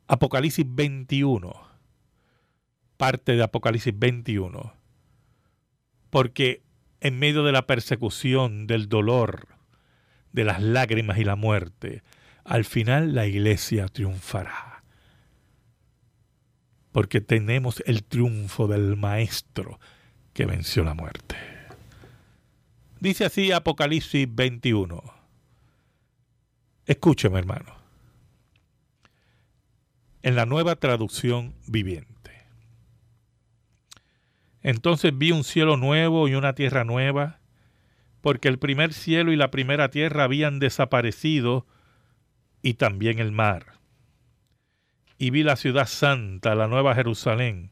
Apocalipsis 0.06 0.64
21, 0.66 1.67
parte 2.98 3.36
de 3.36 3.42
Apocalipsis 3.42 3.98
21, 3.98 4.74
porque 6.10 6.62
en 7.00 7.18
medio 7.18 7.44
de 7.44 7.52
la 7.52 7.66
persecución, 7.66 8.66
del 8.66 8.88
dolor, 8.88 9.48
de 10.32 10.44
las 10.44 10.60
lágrimas 10.60 11.18
y 11.18 11.24
la 11.24 11.36
muerte, 11.36 12.02
al 12.44 12.64
final 12.64 13.14
la 13.14 13.26
iglesia 13.26 13.88
triunfará. 13.88 14.82
Porque 16.92 17.20
tenemos 17.20 17.82
el 17.86 18.02
triunfo 18.02 18.66
del 18.66 18.96
Maestro 18.96 19.78
que 20.32 20.46
venció 20.46 20.82
la 20.84 20.94
muerte. 20.94 21.36
Dice 23.00 23.24
así 23.24 23.52
Apocalipsis 23.52 24.26
21. 24.28 25.02
Escúcheme 26.86 27.38
hermano. 27.38 27.76
En 30.22 30.34
la 30.34 30.46
nueva 30.46 30.74
traducción 30.76 31.54
viviente. 31.66 32.17
Entonces 34.62 35.16
vi 35.16 35.32
un 35.32 35.44
cielo 35.44 35.76
nuevo 35.76 36.28
y 36.28 36.34
una 36.34 36.54
tierra 36.54 36.84
nueva, 36.84 37.40
porque 38.20 38.48
el 38.48 38.58
primer 38.58 38.92
cielo 38.92 39.32
y 39.32 39.36
la 39.36 39.50
primera 39.50 39.90
tierra 39.90 40.24
habían 40.24 40.58
desaparecido, 40.58 41.66
y 42.60 42.74
también 42.74 43.20
el 43.20 43.32
mar. 43.32 43.78
Y 45.16 45.30
vi 45.30 45.42
la 45.42 45.56
ciudad 45.56 45.86
santa, 45.86 46.54
la 46.54 46.66
nueva 46.66 46.94
Jerusalén, 46.94 47.70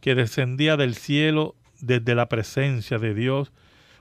que 0.00 0.14
descendía 0.14 0.76
del 0.76 0.94
cielo 0.94 1.54
desde 1.80 2.14
la 2.14 2.28
presencia 2.28 2.98
de 2.98 3.14
Dios, 3.14 3.52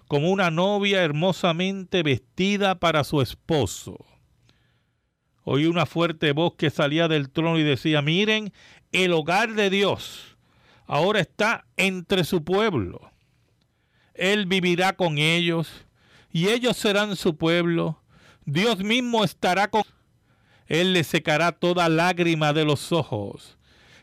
como 0.07 0.31
una 0.31 0.49
novia 0.49 1.03
hermosamente 1.03 2.01
vestida 2.01 2.79
para 2.79 3.03
su 3.03 3.21
esposo. 3.21 4.05
Oí 5.43 5.65
una 5.65 5.85
fuerte 5.85 6.31
voz 6.31 6.55
que 6.55 6.69
salía 6.69 7.07
del 7.07 7.29
trono 7.29 7.59
y 7.59 7.63
decía, 7.63 8.01
miren, 8.01 8.51
el 8.91 9.13
hogar 9.13 9.53
de 9.53 9.69
Dios 9.69 10.28
ahora 10.89 11.21
está 11.21 11.65
entre 11.77 12.25
su 12.25 12.43
pueblo. 12.43 13.11
Él 14.13 14.45
vivirá 14.45 14.97
con 14.97 15.17
ellos 15.17 15.71
y 16.29 16.49
ellos 16.49 16.75
serán 16.75 17.15
su 17.15 17.37
pueblo. 17.37 18.01
Dios 18.43 18.79
mismo 18.79 19.23
estará 19.23 19.69
con 19.69 19.83
Él 20.67 20.91
le 20.91 21.05
secará 21.05 21.53
toda 21.53 21.87
lágrima 21.87 22.51
de 22.51 22.65
los 22.65 22.91
ojos 22.91 23.57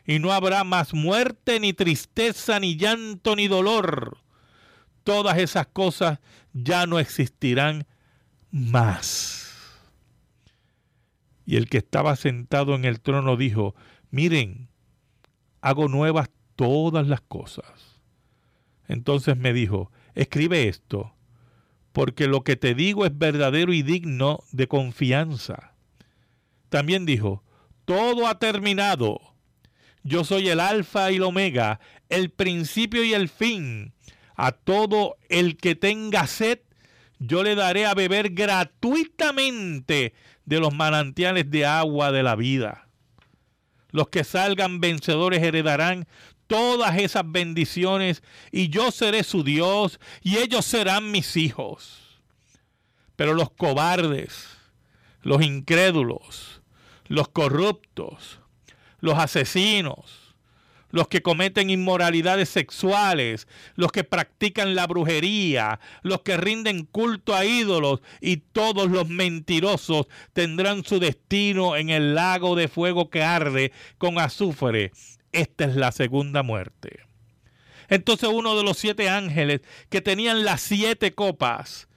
y 0.05 0.17
no 0.17 0.31
habrá 0.31 0.63
más 0.63 0.95
muerte, 0.95 1.59
ni 1.59 1.73
tristeza, 1.73 2.59
ni 2.59 2.75
llanto, 2.75 3.35
ni 3.35 3.47
dolor 3.47 4.17
todas 5.07 5.37
esas 5.37 5.67
cosas 5.67 6.19
ya 6.51 6.85
no 6.85 6.99
existirán 6.99 7.87
más. 8.51 9.55
Y 11.45 11.55
el 11.55 11.69
que 11.69 11.77
estaba 11.77 12.17
sentado 12.17 12.75
en 12.75 12.83
el 12.83 12.99
trono 12.99 13.37
dijo, 13.37 13.73
miren, 14.11 14.67
hago 15.61 15.87
nuevas 15.87 16.29
todas 16.57 17.07
las 17.07 17.21
cosas. 17.21 18.01
Entonces 18.89 19.37
me 19.37 19.53
dijo, 19.53 19.91
escribe 20.15 20.67
esto, 20.67 21.13
porque 21.93 22.27
lo 22.27 22.43
que 22.43 22.57
te 22.57 22.75
digo 22.75 23.05
es 23.05 23.17
verdadero 23.17 23.71
y 23.71 23.83
digno 23.83 24.43
de 24.51 24.67
confianza. 24.67 25.73
También 26.67 27.05
dijo, 27.05 27.43
todo 27.85 28.27
ha 28.27 28.39
terminado. 28.39 29.21
Yo 30.03 30.23
soy 30.23 30.49
el 30.49 30.59
alfa 30.59 31.11
y 31.11 31.15
el 31.15 31.23
omega, 31.23 31.79
el 32.09 32.29
principio 32.31 33.03
y 33.03 33.13
el 33.13 33.29
fin. 33.29 33.93
A 34.35 34.51
todo 34.51 35.17
el 35.29 35.57
que 35.57 35.75
tenga 35.75 36.27
sed, 36.27 36.59
yo 37.19 37.43
le 37.43 37.55
daré 37.55 37.85
a 37.85 37.93
beber 37.93 38.31
gratuitamente 38.31 40.13
de 40.45 40.59
los 40.59 40.73
manantiales 40.73 41.49
de 41.49 41.65
agua 41.65 42.11
de 42.11 42.23
la 42.23 42.35
vida. 42.35 42.87
Los 43.91 44.09
que 44.09 44.23
salgan 44.23 44.79
vencedores 44.79 45.41
heredarán 45.41 46.07
todas 46.47 46.97
esas 46.97 47.23
bendiciones 47.25 48.23
y 48.51 48.69
yo 48.69 48.91
seré 48.91 49.23
su 49.23 49.43
Dios 49.43 49.99
y 50.21 50.37
ellos 50.37 50.65
serán 50.65 51.11
mis 51.11 51.37
hijos. 51.37 52.01
Pero 53.15 53.33
los 53.33 53.51
cobardes, 53.51 54.47
los 55.21 55.41
incrédulos, 55.41 56.61
los 57.07 57.29
corruptos, 57.29 58.39
los 58.99 59.17
asesinos, 59.17 60.27
los 60.89 61.07
que 61.07 61.21
cometen 61.21 61.69
inmoralidades 61.69 62.49
sexuales, 62.49 63.47
los 63.75 63.91
que 63.91 64.03
practican 64.03 64.75
la 64.75 64.87
brujería, 64.87 65.79
los 66.01 66.21
que 66.21 66.37
rinden 66.37 66.85
culto 66.85 67.35
a 67.35 67.45
ídolos 67.45 68.01
y 68.21 68.37
todos 68.37 68.89
los 68.89 69.09
mentirosos 69.09 70.07
tendrán 70.33 70.83
su 70.85 70.99
destino 70.99 71.75
en 71.75 71.89
el 71.89 72.15
lago 72.15 72.55
de 72.55 72.67
fuego 72.67 73.09
que 73.09 73.23
arde 73.23 73.71
con 73.97 74.19
azufre. 74.19 74.91
Esta 75.37 75.65
es 75.65 75.75
la 75.75 75.91
segunda 75.91 76.41
muerte. 76.41 77.01
Entonces 77.89 78.27
uno 78.33 78.57
de 78.57 78.63
los 78.63 78.77
siete 78.77 79.07
ángeles 79.07 79.61
que 79.89 80.01
tenían 80.01 80.43
las 80.43 80.61
siete 80.61 81.13
copas, 81.13 81.87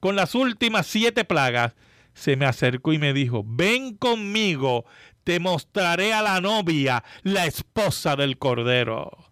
con 0.00 0.16
las 0.16 0.34
últimas 0.34 0.86
siete 0.86 1.24
plagas, 1.24 1.74
se 2.12 2.34
me 2.34 2.44
acercó 2.44 2.92
y 2.92 2.98
me 2.98 3.12
dijo, 3.12 3.44
ven 3.46 3.96
conmigo 3.96 4.84
te 5.22 5.38
mostraré 5.38 6.12
a 6.12 6.22
la 6.22 6.40
novia, 6.40 7.04
la 7.22 7.46
esposa 7.46 8.16
del 8.16 8.36
Cordero. 8.36 9.30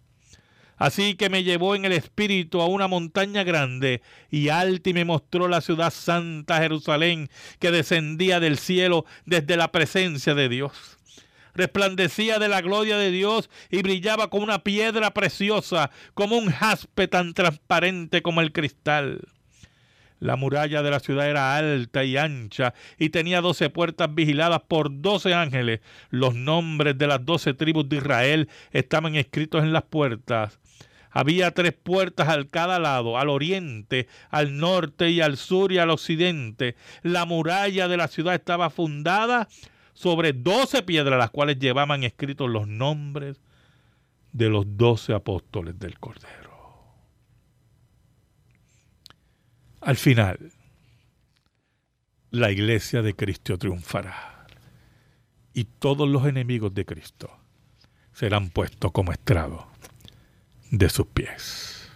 Así 0.77 1.15
que 1.15 1.29
me 1.29 1.43
llevó 1.43 1.75
en 1.75 1.83
el 1.83 1.91
espíritu 1.91 2.61
a 2.61 2.67
una 2.67 2.87
montaña 2.87 3.43
grande 3.43 4.01
y 4.29 4.47
alta 4.47 4.91
y 4.91 4.93
me 4.93 5.05
mostró 5.05 5.49
la 5.49 5.59
ciudad 5.59 5.91
santa 5.91 6.59
Jerusalén 6.59 7.29
que 7.59 7.71
descendía 7.71 8.39
del 8.39 8.59
cielo 8.59 9.05
desde 9.25 9.57
la 9.57 9.73
presencia 9.73 10.35
de 10.35 10.47
Dios. 10.47 10.96
Resplandecía 11.57 12.37
de 12.37 12.49
la 12.49 12.61
gloria 12.61 12.97
de 12.97 13.09
Dios 13.09 13.49
y 13.71 13.81
brillaba 13.81 14.29
como 14.29 14.43
una 14.43 14.63
piedra 14.63 15.11
preciosa, 15.11 15.89
como 16.13 16.37
un 16.37 16.51
jaspe 16.51 17.07
tan 17.07 17.33
transparente 17.33 18.21
como 18.21 18.41
el 18.41 18.51
cristal. 18.51 19.21
La 20.19 20.35
muralla 20.35 20.83
de 20.83 20.91
la 20.91 20.99
ciudad 20.99 21.27
era 21.27 21.55
alta 21.55 22.03
y 22.03 22.15
ancha 22.15 22.75
y 22.99 23.09
tenía 23.09 23.41
doce 23.41 23.71
puertas 23.71 24.13
vigiladas 24.13 24.61
por 24.67 25.01
doce 25.01 25.33
ángeles. 25.33 25.79
Los 26.11 26.35
nombres 26.35 26.95
de 26.97 27.07
las 27.07 27.25
doce 27.25 27.55
tribus 27.55 27.89
de 27.89 27.97
Israel 27.97 28.49
estaban 28.71 29.15
escritos 29.15 29.63
en 29.63 29.73
las 29.73 29.83
puertas. 29.83 30.59
Había 31.09 31.49
tres 31.51 31.73
puertas 31.73 32.27
al 32.27 32.47
cada 32.49 32.77
lado, 32.77 33.17
al 33.17 33.29
oriente, 33.29 34.07
al 34.29 34.57
norte 34.57 35.09
y 35.09 35.21
al 35.21 35.37
sur 35.37 35.71
y 35.71 35.79
al 35.79 35.89
occidente. 35.89 36.75
La 37.01 37.25
muralla 37.25 37.87
de 37.87 37.97
la 37.97 38.07
ciudad 38.07 38.35
estaba 38.35 38.69
fundada 38.69 39.47
sobre 39.97 40.31
doce 40.31 40.83
piedras, 40.83 41.17
las 41.17 41.31
cuales 41.31 41.57
llevaban 41.57 42.03
escritos 42.03 42.47
los 42.47 42.67
nombres 42.67 43.41
de 44.31 44.47
los 44.47 44.77
doce 44.77 45.11
apóstoles 45.11 45.79
del 45.79 45.97
Cordero. 45.97 46.93
Al 49.81 49.97
final, 49.97 50.51
la 52.29 52.51
iglesia 52.51 53.01
de 53.01 53.15
Cristo 53.15 53.57
triunfará 53.57 54.45
y 55.55 55.63
todos 55.63 56.07
los 56.07 56.27
enemigos 56.27 56.75
de 56.75 56.85
Cristo 56.85 57.35
serán 58.13 58.51
puestos 58.51 58.91
como 58.91 59.11
estrado 59.11 59.67
de 60.69 60.89
sus 60.89 61.07
pies. 61.07 61.89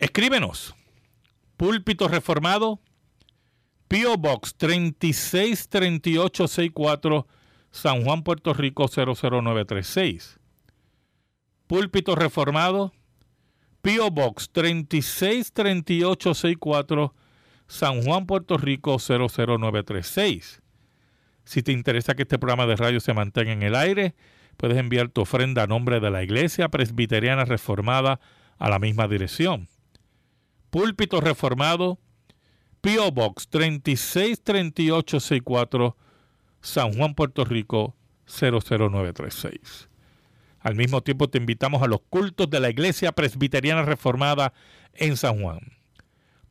Escríbenos. 0.00 0.74
Púlpito 1.56 2.08
Reformado, 2.08 2.80
Pio 3.90 4.16
Box 4.16 4.54
363864, 4.56 7.26
San 7.72 8.04
Juan, 8.04 8.22
Puerto 8.22 8.54
Rico 8.54 8.86
00936. 8.86 10.38
Púlpito 11.66 12.14
Reformado, 12.14 12.92
P.O. 13.82 14.12
Box 14.12 14.50
363864, 14.52 17.14
San 17.66 18.04
Juan, 18.04 18.26
Puerto 18.26 18.58
Rico 18.58 18.98
00936. 18.98 20.62
Si 21.42 21.62
te 21.64 21.72
interesa 21.72 22.14
que 22.14 22.22
este 22.22 22.38
programa 22.38 22.66
de 22.66 22.76
radio 22.76 23.00
se 23.00 23.12
mantenga 23.12 23.50
en 23.50 23.64
el 23.64 23.74
aire, 23.74 24.14
puedes 24.56 24.78
enviar 24.78 25.08
tu 25.08 25.22
ofrenda 25.22 25.64
a 25.64 25.66
nombre 25.66 25.98
de 25.98 26.12
la 26.12 26.22
Iglesia 26.22 26.68
Presbiteriana 26.68 27.44
Reformada 27.44 28.20
a 28.56 28.70
la 28.70 28.78
misma 28.78 29.08
dirección. 29.08 29.66
Púlpito 30.70 31.20
Reformado, 31.20 31.98
P.O. 32.80 33.12
Box 33.12 33.48
363864, 33.48 35.96
San 36.62 36.94
Juan, 36.94 37.14
Puerto 37.14 37.44
Rico 37.44 37.94
00936. 38.26 39.88
Al 40.60 40.74
mismo 40.74 41.02
tiempo 41.02 41.28
te 41.28 41.38
invitamos 41.38 41.82
a 41.82 41.86
los 41.86 42.00
cultos 42.08 42.48
de 42.48 42.60
la 42.60 42.70
Iglesia 42.70 43.12
Presbiteriana 43.12 43.82
Reformada 43.82 44.52
en 44.94 45.16
San 45.16 45.42
Juan. 45.42 45.60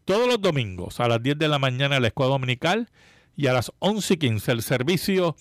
Todos 0.06 0.28
los 0.28 0.42
domingos 0.42 1.00
a 1.00 1.08
las 1.08 1.22
10 1.22 1.38
de 1.38 1.48
la 1.48 1.60
mañana 1.60 2.00
la 2.00 2.08
escuela 2.08 2.32
dominical 2.32 2.90
y 3.36 3.48
a 3.48 3.54
las 3.54 3.72
11 3.80 4.16
y 4.16 4.18
15 4.18 4.52
el 4.52 4.64
servicio 4.64 5.36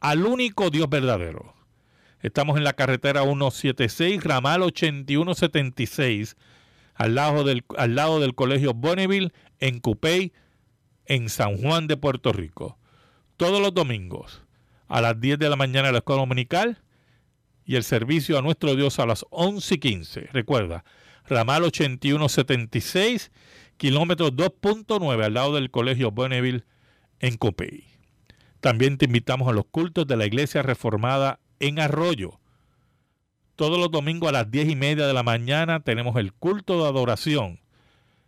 al 0.00 0.26
único 0.26 0.70
Dios 0.70 0.88
verdadero. 0.88 1.54
Estamos 2.20 2.56
en 2.56 2.64
la 2.64 2.72
carretera 2.72 3.22
176, 3.22 4.24
ramal 4.24 4.62
8176, 4.62 6.36
al 6.96 7.14
lado 7.14 7.44
del, 7.44 7.64
al 7.76 7.94
lado 7.94 8.20
del 8.20 8.34
colegio 8.34 8.74
Bonneville, 8.74 9.32
en 9.60 9.80
Cupey, 9.80 10.32
en 11.06 11.28
San 11.28 11.56
Juan 11.56 11.86
de 11.86 11.96
Puerto 11.96 12.32
Rico. 12.32 12.78
Todos 13.36 13.60
los 13.60 13.74
domingos 13.74 14.42
a 14.88 15.00
las 15.00 15.20
10 15.20 15.38
de 15.38 15.50
la 15.50 15.56
mañana 15.56 15.92
la 15.92 15.98
escuela 15.98 16.20
dominical 16.20 16.78
y 17.64 17.76
el 17.76 17.84
servicio 17.84 18.38
a 18.38 18.42
nuestro 18.42 18.74
Dios 18.76 18.98
a 18.98 19.06
las 19.06 19.26
11 19.30 19.74
y 19.74 19.78
15. 19.78 20.20
Recuerda, 20.32 20.84
ramal 21.26 21.64
8176, 21.64 23.32
kilómetro 23.76 24.30
2.9 24.30 25.24
al 25.24 25.34
lado 25.34 25.54
del 25.54 25.70
colegio 25.70 26.12
Bonneville 26.12 26.64
en 27.20 27.36
Copey. 27.36 27.84
También 28.60 28.98
te 28.98 29.06
invitamos 29.06 29.48
a 29.48 29.52
los 29.52 29.66
cultos 29.66 30.06
de 30.06 30.16
la 30.16 30.26
iglesia 30.26 30.62
reformada 30.62 31.40
en 31.60 31.78
Arroyo. 31.78 32.40
Todos 33.56 33.78
los 33.78 33.90
domingos 33.90 34.28
a 34.28 34.32
las 34.32 34.50
10 34.50 34.68
y 34.68 34.76
media 34.76 35.06
de 35.06 35.14
la 35.14 35.22
mañana 35.22 35.80
tenemos 35.80 36.16
el 36.16 36.34
culto 36.34 36.82
de 36.82 36.88
adoración. 36.90 37.58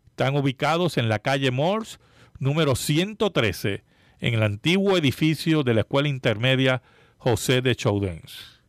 Están 0.08 0.34
ubicados 0.34 0.96
en 0.96 1.10
la 1.10 1.18
calle 1.18 1.50
Morse, 1.50 1.98
número 2.38 2.74
113, 2.74 3.84
en 4.20 4.34
el 4.34 4.42
antiguo 4.42 4.96
edificio 4.96 5.64
de 5.64 5.74
la 5.74 5.80
Escuela 5.80 6.08
Intermedia 6.08 6.80
José 7.18 7.60
de 7.60 7.76
Chaudens. 7.76 8.62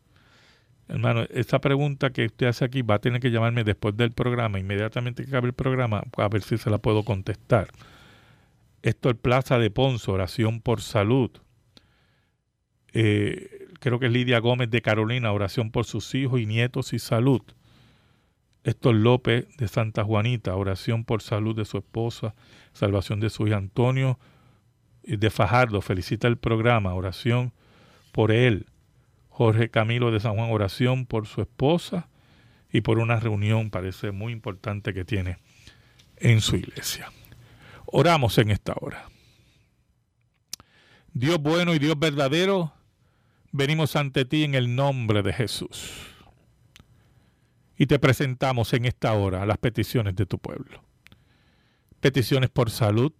Hermano, 0.89 1.25
esta 1.29 1.59
pregunta 1.59 2.11
que 2.11 2.25
usted 2.25 2.47
hace 2.47 2.63
aquí 2.63 2.81
va 2.81 2.95
a 2.95 2.99
tener 2.99 3.19
que 3.19 3.29
llamarme 3.29 3.63
después 3.63 3.97
del 3.97 4.11
programa, 4.11 4.59
inmediatamente 4.59 5.23
que 5.23 5.29
acabe 5.29 5.47
el 5.47 5.53
programa, 5.53 6.03
a 6.15 6.29
ver 6.29 6.41
si 6.41 6.57
se 6.57 6.69
la 6.69 6.77
puedo 6.77 7.03
contestar. 7.03 7.67
Esto 8.83 9.09
es 9.09 9.15
Plaza 9.15 9.59
de 9.59 9.69
Ponzo, 9.69 10.13
oración 10.13 10.61
por 10.61 10.81
salud. 10.81 11.31
Eh, 12.93 13.67
creo 13.79 13.99
que 13.99 14.05
es 14.05 14.11
Lidia 14.11 14.39
Gómez 14.39 14.69
de 14.69 14.81
Carolina, 14.81 15.33
oración 15.33 15.71
por 15.71 15.85
sus 15.85 16.15
hijos 16.15 16.39
y 16.39 16.45
nietos 16.45 16.93
y 16.93 16.99
salud. 16.99 17.41
Héctor 18.63 18.95
López 18.95 19.47
de 19.57 19.67
Santa 19.67 20.03
Juanita, 20.03 20.55
oración 20.55 21.03
por 21.03 21.21
salud 21.21 21.55
de 21.55 21.65
su 21.65 21.77
esposa, 21.77 22.33
salvación 22.73 23.19
de 23.19 23.29
su 23.29 23.47
hijo 23.47 23.57
Antonio 23.57 24.19
de 25.03 25.29
Fajardo, 25.29 25.81
felicita 25.81 26.27
el 26.27 26.37
programa, 26.37 26.93
oración 26.93 27.53
por 28.11 28.31
él. 28.31 28.65
Jorge 29.37 29.69
Camilo 29.69 30.09
de 30.09 30.19
San 30.19 30.33
Juan, 30.33 30.49
oración 30.49 31.05
por 31.05 31.27
su 31.27 31.41
esposa 31.41 32.09
y 32.71 32.81
por 32.81 32.97
una 32.97 33.19
reunión, 33.19 33.69
parece 33.69 34.09
muy 34.09 34.33
importante 34.33 34.95
que 34.95 35.05
tiene 35.05 35.37
en 36.15 36.41
su 36.41 36.55
iglesia. 36.55 37.11
Oramos 37.85 38.39
en 38.39 38.49
esta 38.49 38.73
hora. 38.81 39.11
Dios 41.13 41.39
bueno 41.39 41.75
y 41.75 41.77
Dios 41.77 41.99
verdadero, 41.99 42.73
venimos 43.51 43.95
ante 43.95 44.25
ti 44.25 44.43
en 44.43 44.55
el 44.55 44.75
nombre 44.75 45.21
de 45.21 45.33
Jesús. 45.33 45.91
Y 47.77 47.85
te 47.85 47.99
presentamos 47.99 48.73
en 48.73 48.85
esta 48.85 49.13
hora 49.13 49.45
las 49.45 49.59
peticiones 49.59 50.15
de 50.15 50.25
tu 50.25 50.39
pueblo. 50.39 50.81
Peticiones 51.99 52.49
por 52.49 52.71
salud, 52.71 53.13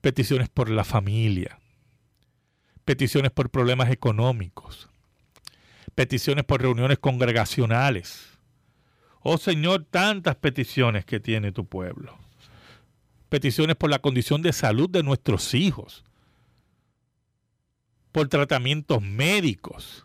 peticiones 0.00 0.48
por 0.48 0.70
la 0.70 0.82
familia, 0.82 1.58
peticiones 2.86 3.32
por 3.32 3.50
problemas 3.50 3.90
económicos, 3.90 4.88
peticiones 5.94 6.44
por 6.44 6.62
reuniones 6.62 6.98
congregacionales. 6.98 8.38
Oh 9.20 9.38
Señor, 9.38 9.86
tantas 9.90 10.36
peticiones 10.36 11.04
que 11.04 11.20
tiene 11.20 11.52
tu 11.52 11.66
pueblo. 11.66 12.18
Peticiones 13.28 13.76
por 13.76 13.90
la 13.90 14.00
condición 14.00 14.42
de 14.42 14.52
salud 14.52 14.88
de 14.90 15.02
nuestros 15.02 15.54
hijos, 15.54 16.04
por 18.12 18.28
tratamientos 18.28 19.02
médicos. 19.02 20.04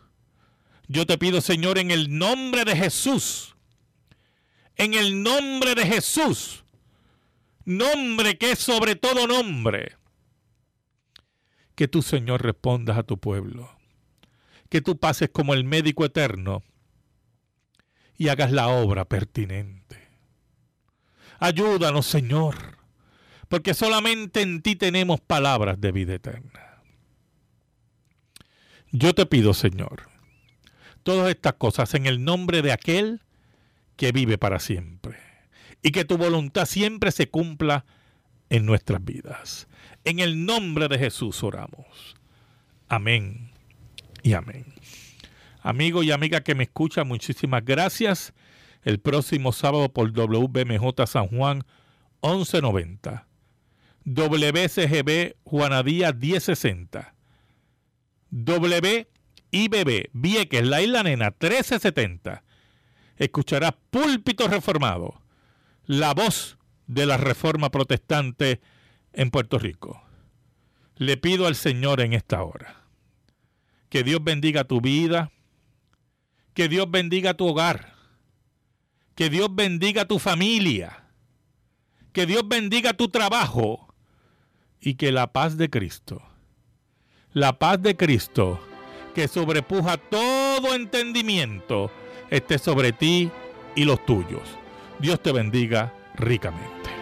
Yo 0.87 1.05
te 1.05 1.17
pido, 1.17 1.41
Señor, 1.41 1.77
en 1.77 1.91
el 1.91 2.17
nombre 2.17 2.65
de 2.65 2.75
Jesús, 2.75 3.55
en 4.77 4.93
el 4.93 5.21
nombre 5.21 5.75
de 5.75 5.85
Jesús, 5.85 6.63
nombre 7.65 8.37
que 8.37 8.53
es 8.53 8.59
sobre 8.59 8.95
todo 8.95 9.27
nombre, 9.27 9.97
que 11.75 11.87
tú, 11.87 12.01
Señor, 12.01 12.41
respondas 12.41 12.97
a 12.97 13.03
tu 13.03 13.19
pueblo 13.19 13.78
que 14.69 14.81
tú 14.81 14.97
pases 14.97 15.29
como 15.29 15.53
el 15.53 15.63
médico 15.63 16.05
eterno 16.05 16.63
y 18.17 18.29
hagas 18.29 18.51
la 18.51 18.67
obra 18.67 19.05
pertinente. 19.05 20.07
Ayúdanos, 21.39 22.05
Señor, 22.05 22.77
porque 23.47 23.73
solamente 23.73 24.41
en 24.41 24.61
ti 24.61 24.75
tenemos 24.75 25.19
palabras 25.21 25.81
de 25.81 25.91
vida 25.91 26.13
eterna. 26.13 26.83
Yo 28.91 29.13
te 29.13 29.25
pido, 29.25 29.53
Señor, 29.53 30.09
todas 31.03 31.29
estas 31.29 31.53
cosas 31.53 31.93
en 31.93 32.05
el 32.05 32.23
nombre 32.23 32.61
de 32.61 32.71
aquel 32.71 33.21
que 33.95 34.11
vive 34.11 34.37
para 34.37 34.59
siempre 34.59 35.17
y 35.81 35.91
que 35.91 36.05
tu 36.05 36.17
voluntad 36.17 36.65
siempre 36.65 37.11
se 37.11 37.29
cumpla 37.29 37.85
en 38.49 38.65
nuestras 38.65 39.03
vidas. 39.03 39.67
En 40.03 40.19
el 40.19 40.45
nombre 40.45 40.87
de 40.87 40.97
Jesús 40.97 41.43
oramos. 41.43 42.15
Amén 42.87 43.58
y 44.23 44.33
amén. 44.33 44.65
Amigo 45.61 46.03
y 46.03 46.11
amiga 46.11 46.41
que 46.41 46.55
me 46.55 46.63
escucha, 46.63 47.03
muchísimas 47.03 47.63
gracias. 47.65 48.33
El 48.83 48.99
próximo 48.99 49.51
sábado 49.51 49.89
por 49.89 50.11
WBMJ 50.11 51.05
San 51.05 51.27
Juan 51.27 51.65
1190. 52.23 53.27
WCGB 54.05 55.35
Juanadía 55.43 56.13
1060. 56.13 57.13
WIBB 58.31 60.09
Vieques 60.13 60.65
La 60.65 60.81
Isla 60.81 61.03
Nena 61.03 61.27
1370. 61.27 62.43
Escuchará 63.17 63.75
Púlpito 63.89 64.47
Reformado, 64.47 65.21
la 65.85 66.13
voz 66.13 66.57
de 66.87 67.05
la 67.05 67.17
Reforma 67.17 67.69
Protestante 67.69 68.61
en 69.11 69.29
Puerto 69.29 69.59
Rico. 69.59 70.01
Le 70.95 71.17
pido 71.17 71.47
al 71.47 71.55
Señor 71.55 71.99
en 71.99 72.13
esta 72.13 72.41
hora 72.43 72.78
que 73.89 74.03
Dios 74.03 74.23
bendiga 74.23 74.63
tu 74.63 74.81
vida. 74.81 75.31
Que 76.53 76.67
Dios 76.67 76.89
bendiga 76.89 77.33
tu 77.33 77.47
hogar. 77.47 77.93
Que 79.15 79.29
Dios 79.29 79.53
bendiga 79.53 80.05
tu 80.05 80.19
familia. 80.19 81.05
Que 82.13 82.25
Dios 82.25 82.47
bendiga 82.47 82.93
tu 82.93 83.09
trabajo. 83.09 83.93
Y 84.79 84.95
que 84.95 85.11
la 85.11 85.33
paz 85.33 85.57
de 85.57 85.69
Cristo, 85.69 86.21
la 87.33 87.59
paz 87.59 87.81
de 87.81 87.97
Cristo, 87.97 88.59
que 89.13 89.27
sobrepuja 89.27 89.97
todo 89.97 90.73
entendimiento, 90.73 91.91
esté 92.29 92.57
sobre 92.57 92.93
ti 92.93 93.29
y 93.75 93.83
los 93.83 94.05
tuyos. 94.05 94.47
Dios 94.99 95.21
te 95.21 95.33
bendiga 95.33 95.93
ricamente. 96.15 96.98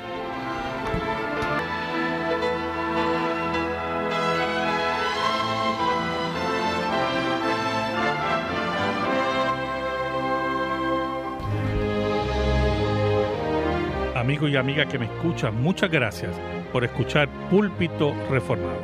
Amigo 14.27 14.47
y 14.49 14.57
amiga 14.57 14.85
que 14.85 14.99
me 14.99 15.05
escuchan, 15.05 15.63
muchas 15.63 15.89
gracias 15.89 16.31
por 16.73 16.83
escuchar 16.83 17.29
Púlpito 17.49 18.13
Reformado. 18.29 18.81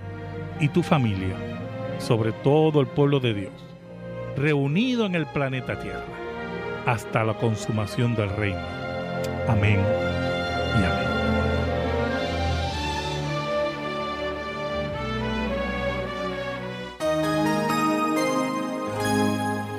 y 0.60 0.70
tu 0.70 0.84
familia, 0.84 1.36
sobre 2.00 2.32
todo 2.32 2.82
el 2.82 2.88
pueblo 2.88 3.20
de 3.20 3.34
Dios, 3.34 3.71
reunido 4.36 5.06
en 5.06 5.16
el 5.16 5.26
planeta 5.28 5.80
Tierra, 5.80 6.04
hasta 6.86 7.24
la 7.24 7.36
consumación 7.36 8.16
del 8.16 8.30
reino. 8.30 8.60
Amén 9.48 9.80
y 9.80 10.84
amén. 10.84 11.12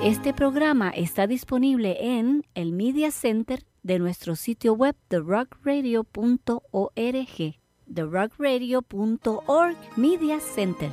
Este 0.05 0.35
programa 0.35 0.91
está 0.91 1.29
disponible 1.29 2.19
en 2.19 2.45
el 2.55 2.73
Media 2.73 3.13
Center 3.13 3.65
de 3.85 4.01
nuestro 4.01 4.35
sitio 4.35 4.75
web 4.75 4.97
therockradio.org 5.09 7.63
therockradio.org 7.95 9.77
Media 9.97 10.41
Center. 10.41 10.91